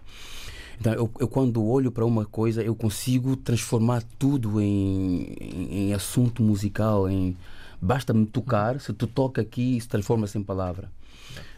[0.80, 5.93] Então, eu, eu quando olho para uma coisa, eu consigo transformar tudo em, em, em
[5.93, 7.38] assunto musical, em
[7.80, 10.89] basta-me tocar, se tu toca aqui, isso transforma-se em palavra.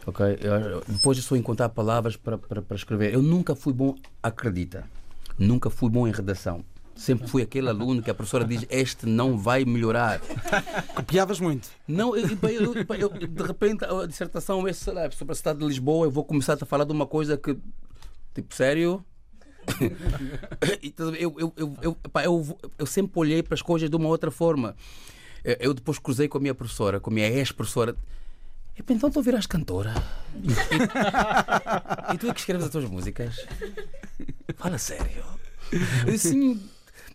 [0.06, 0.26] Ok?
[0.42, 3.14] Eu- Depois é só encontrar palavras para, para, para escrever.
[3.14, 4.84] Eu nunca fui bom, acredita,
[5.38, 6.62] nunca fui bom em redação.
[6.96, 10.20] Sempre fui aquele aluno que a professora diz: Este não vai melhorar.
[10.94, 11.68] Copiavas muito.
[11.88, 16.06] Não, eu, eu- eu- de repente a dissertação é lá, sobre a cidade de Lisboa.
[16.06, 17.56] Eu vou começar a falar de uma coisa que,
[18.34, 19.04] tipo, sério.
[21.18, 24.76] Eu, eu, eu, eu, pá, eu, sempre olhei para as coisas de uma outra forma.
[25.42, 27.96] Eu, depois cruzei com a minha professora, com a minha ex-professora.
[28.78, 29.94] Então tu viraste cantora.
[30.42, 33.46] E, e tu é que escreves as tuas músicas?
[34.56, 35.24] Fala sério.
[36.06, 36.60] Eu disse, sim,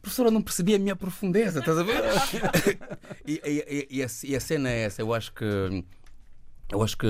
[0.02, 2.02] professora, não percebi a minha profundeza, estás a ver?
[3.26, 5.46] E, e- e- a, e a cena é essa, eu acho que.
[6.72, 7.08] Eu acho que.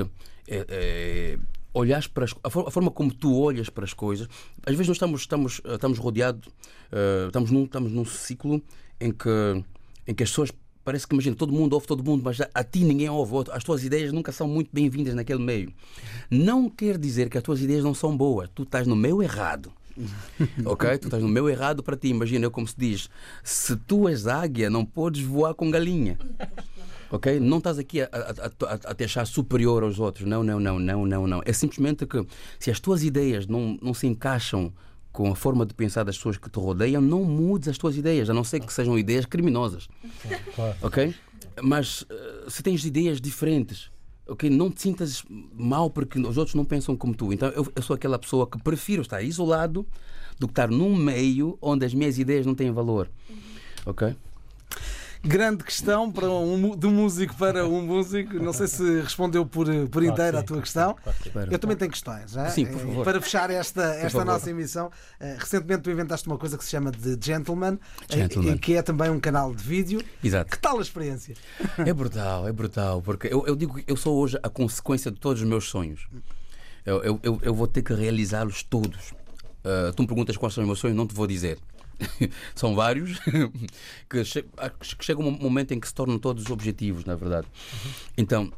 [0.47, 1.39] É, é,
[1.73, 4.27] olhares para as, a, for- a forma como tu olhas para as coisas.
[4.65, 6.47] Às vezes nós estamos, estamos, eh, estamos rodeados,
[6.91, 8.61] eh, estamos, num, estamos num ciclo
[8.99, 9.29] em que,
[10.07, 10.51] em que as pessoas.
[10.83, 13.33] Parece que imagina, todo mundo ouve todo mundo, mas a, a ti ninguém ouve.
[13.33, 13.53] outro.
[13.53, 15.71] As tuas ideias nunca são muito bem-vindas naquele meio.
[16.31, 18.49] Não quer dizer que as tuas ideias não são boas.
[18.55, 19.71] Tu estás no meio errado.
[20.65, 20.97] ok?
[20.97, 22.09] Tu estás no meio errado para ti.
[22.09, 23.09] Imagina, eu como se diz:
[23.43, 26.17] se tu és águia, não podes voar com galinha.
[27.11, 27.39] Ok?
[27.39, 30.27] Não estás aqui a, a- a- a te achar superior aos outros.
[30.27, 31.41] Não, não, não, não, não, não.
[31.45, 32.23] É simplesmente que
[32.59, 34.71] se as tuas ideias não, não se encaixam
[35.11, 38.29] com a forma de pensar das pessoas que te rodeiam, não mudes as tuas ideias,
[38.29, 39.87] a não ser que sejam ideias criminosas.
[40.83, 41.15] Ok?
[41.63, 43.89] Mas eh, se tens ideias diferentes,
[44.29, 44.49] ok?
[44.49, 45.23] Não te sintas
[45.57, 47.33] mal porque os outros não pensam como tu.
[47.33, 49.85] Então eu, eu sou aquela pessoa que prefiro estar isolado
[50.37, 53.09] do que estar num meio onde as minhas ideias não têm valor.
[53.85, 54.15] Ok?
[55.21, 58.35] Grande questão para um, de um músico para um músico.
[58.35, 60.95] Não sei se respondeu por, por inteiro à tua questão.
[61.51, 62.31] Eu também tenho questões.
[62.31, 62.49] já?
[62.49, 63.03] Sim, por Eh, favor.
[63.03, 64.89] Para fechar esta, esta nossa emissão,
[65.19, 67.77] eh, recentemente tu inventaste uma coisa que se chama de Gentleman,
[68.09, 68.53] eh, Gentleman.
[68.53, 70.01] e que é também um canal de vídeo.
[70.23, 70.51] Exato.
[70.51, 71.35] Que tal a experiência?
[71.77, 75.19] É brutal, é brutal, porque eu, eu digo que eu sou hoje a consequência de
[75.19, 76.07] todos os meus sonhos.
[76.85, 79.13] Eu, eu, eu, vou ter que realizá-los todos.
[79.65, 81.59] Ah, tu me perguntas quais são os meus sonhos, não te vou dizer.
[82.55, 83.19] são vários
[84.09, 87.47] que, che que chega um momento em que se tornam todos objetivos, na verdade.
[88.17, 88.51] Então,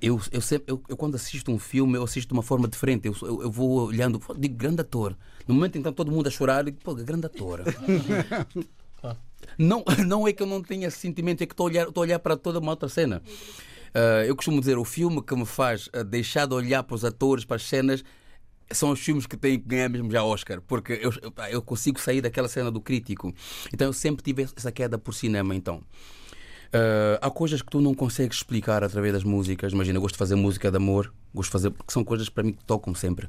[0.00, 3.06] eu, eu, sempre, eu, eu quando assisto um filme, eu assisto de uma forma diferente.
[3.06, 5.16] Eu, eu, eu vou olhando, digo, grande ator.
[5.46, 7.62] No momento em que está todo mundo a chorar, digo, pô, grande ator.
[9.56, 12.06] Não, não é que eu não tenha sentimento, é que estou a olhar, estou a
[12.06, 13.22] olhar para toda uma outra cena.
[13.94, 17.04] Ah, eu costumo dizer, o filme que me faz ah, deixar de olhar para os
[17.04, 18.04] atores, para as cenas,
[18.70, 21.12] são os filmes que têm que ganhar mesmo já Oscar, porque eu,
[21.50, 23.34] eu, consigo sair daquela cena do crítico.
[23.72, 25.82] Então eu sempre tive essa queda por cinema, então.
[26.72, 29.72] Ah, há coisas que tu não consegues explicar através das músicas.
[29.72, 32.44] Imagina, eu gosto de fazer música de amor, gosto de fazer, porque são coisas para
[32.44, 33.28] mim que tocam sempre.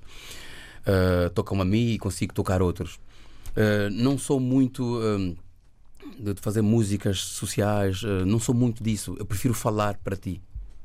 [0.86, 3.00] Ah, tocam a mim e consigo tocar outros.
[3.56, 5.00] Ah, não sou muito
[6.18, 9.16] de fazer músicas sociais, não sou muito disso.
[9.20, 10.42] Eu prefiro falar para ti.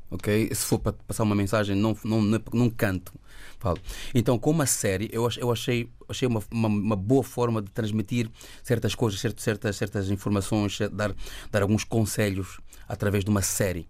[0.09, 0.49] Ok?
[0.53, 2.21] Se for para passar uma mensagem, não, não,
[2.53, 3.13] não, canto.
[3.59, 3.79] Falo.
[4.13, 8.29] Então, com uma série, eu, eu achei, achei uma, uma, uma boa forma de transmitir
[8.63, 11.15] certas coisas, certas, certas, certas informações, dar,
[11.51, 13.87] dar alguns conselhos através de uma série.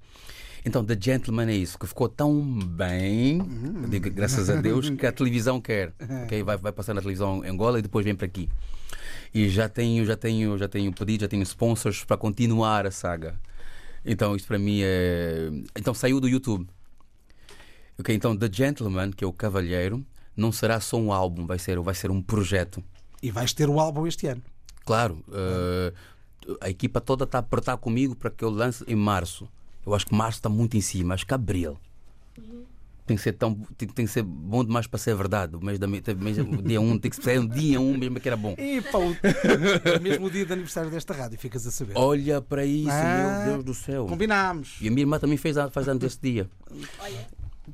[0.66, 3.38] Então, The Gentleman é isso, que ficou tão bem,
[3.84, 5.94] eu digo, graças a Deus, que a televisão quer.
[6.24, 6.42] ok?
[6.42, 8.50] Vai, vai passar na televisão em Angola e depois vem para aqui.
[9.32, 13.36] E já tenho, já tenho, já tenho pedido, já tenho sponsors para continuar a saga.
[14.06, 15.50] Então, isso para mim é.
[15.76, 16.68] Então, saiu do YouTube.
[17.98, 21.80] Ok, então The Gentleman, que é o Cavalheiro, não será só um álbum, vai ser,
[21.80, 22.84] vai ser um projeto.
[23.24, 24.44] E vais ter o álbum este ano.
[24.84, 25.94] Claro, eh,
[26.62, 29.48] a equipa toda está a apertar comigo para que eu lance em março.
[29.86, 31.80] Eu acho que março está muito em cima, acho que abril.
[33.06, 35.56] Tem que ser tão tem, tem que ser bom demais para ser verdade.
[35.56, 37.84] O mês da, o mês, o dia 1 um, tem que ser um dia 1
[37.84, 38.56] um, mesmo que era bom.
[38.58, 39.16] E pá, o...
[39.86, 41.94] é mesmo o dia de aniversário desta rádio, ficas a saber.
[41.96, 44.08] Olha para isso, Ah, meu Deus do céu.
[44.08, 44.78] Combinámos.
[44.82, 46.50] E a minha irmã também fez, faz anos desse dia.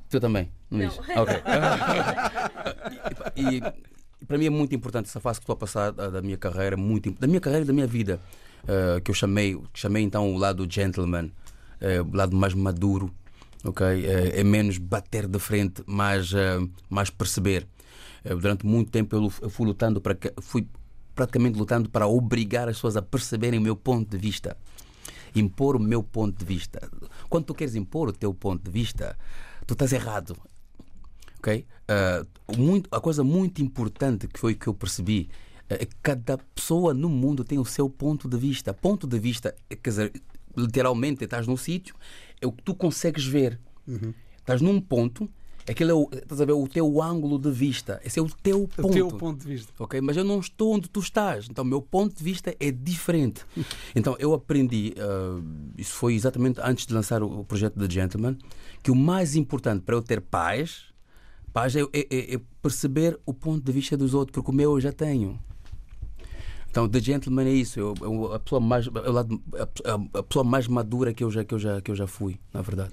[0.09, 0.51] Tu também?
[0.69, 0.99] Não, diz?
[0.99, 1.35] Ok.
[3.35, 3.61] e,
[4.21, 6.37] e para mim é muito importante essa fase que estou a passar da, da minha
[6.37, 8.19] carreira, muito, da minha carreira e da minha vida,
[8.67, 11.31] eh, que eu chamei, que chamei então o lado gentleman,
[11.79, 13.13] eh, o lado mais maduro,
[13.63, 13.85] ok?
[13.85, 16.59] Eh, é menos bater de frente, mais, eh,
[16.89, 17.67] mais perceber.
[18.23, 20.67] Eh, durante muito tempo eu, fui lutando para que, fui
[21.15, 24.57] praticamente lutando para obrigar as pessoas a perceberem o meu ponto de vista
[25.35, 26.89] impor o meu ponto de vista.
[27.29, 29.17] Quando tu queres impor o teu ponto de vista,
[29.65, 30.35] tu estás errado.
[31.39, 31.65] Ok?
[31.87, 32.25] Ah,
[32.57, 35.29] muito, a coisa muito importante que foi que eu percebi
[35.69, 38.73] é que cada pessoa no mundo tem o seu ponto de vista.
[38.73, 40.21] Ponto de vista, quer dizer,
[40.55, 41.95] literalmente estás num sítio,
[42.41, 43.59] é o que tu consegues ver.
[44.39, 45.29] Estás num ponto,
[45.69, 48.01] aquele é o, estás a ver, o teu ângulo de vista.
[48.03, 48.87] Esse é o teu ponto.
[48.87, 49.71] O teu ponto de vista.
[49.79, 51.47] Ok, mas eu não estou onde tu estás.
[51.49, 53.45] Então, o meu ponto de vista é diferente.
[53.95, 55.41] Então, eu aprendi, ah,
[55.77, 58.37] isso foi exatamente antes de lançar o, o projeto The Gentleman,
[58.81, 60.85] que o mais importante para eu ter paz,
[61.53, 64.71] paz é, é- é- é perceber o ponto de vista dos outros, porque o meu
[64.71, 65.39] eu já tenho.
[66.71, 67.79] Então, The Gentleman é isso.
[67.79, 71.29] Eu, eu- a, pessoa mais, é o lado- a, a pessoa mais madura que eu,
[71.29, 72.91] já, que, eu já, que eu já fui, na verdade.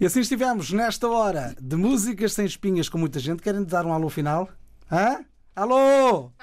[0.00, 3.40] E assim estivemos nesta hora de músicas sem espinhas com muita gente.
[3.40, 4.48] Querem dar um alô final?
[4.90, 5.24] Hã?
[5.54, 6.32] Alô!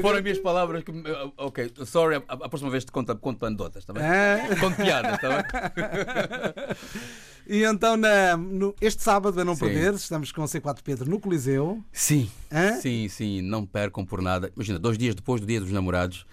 [0.00, 0.92] Foram as minhas palavras que.
[1.36, 4.02] Ok, sorry, a, a próxima vez te conto, conto anedotas, está bem?
[4.04, 4.38] Hã?
[4.60, 5.42] Conto piadas, está bem?
[7.46, 9.60] E então, na- no- este sábado, a não Sim.
[9.66, 11.82] perder, estamos com o C4 Pedro no Coliseu.
[11.92, 12.74] Sim, Hã?
[12.80, 14.52] sim, sim, não percam por nada.
[14.54, 16.24] Imagina, dois dias depois do dia dos namorados,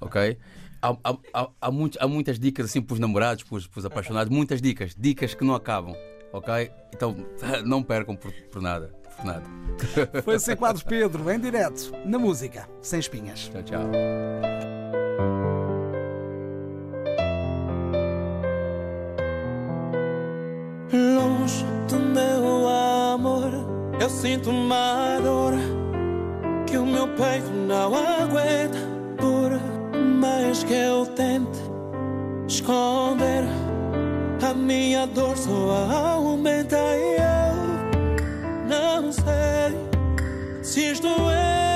[0.00, 0.36] ok?
[0.80, 0.96] Há,
[1.32, 4.30] há, há, muitos- há muitas dicas assim para os namorados, para os, para os apaixonados,
[4.34, 5.94] muitas dicas, dicas que não acabam,
[6.32, 6.70] ok?
[6.94, 7.16] Então
[7.64, 9.44] não percam por, por nada, por nada.
[10.22, 13.48] Foi o C4 Pedro, em direto, na música, sem espinhas.
[13.52, 14.77] Tchau, tchau.
[21.88, 23.50] Do meu amor,
[24.00, 25.54] eu sinto uma dor
[26.66, 28.78] que o meu peito não aguenta.
[29.16, 29.58] Por
[30.20, 31.58] mais que eu tente
[32.46, 33.44] esconder,
[34.42, 36.76] a minha dor só aumenta.
[36.76, 39.74] E eu não sei
[40.62, 41.67] se isto é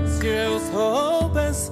[0.08, 1.72] Se eu soubesse,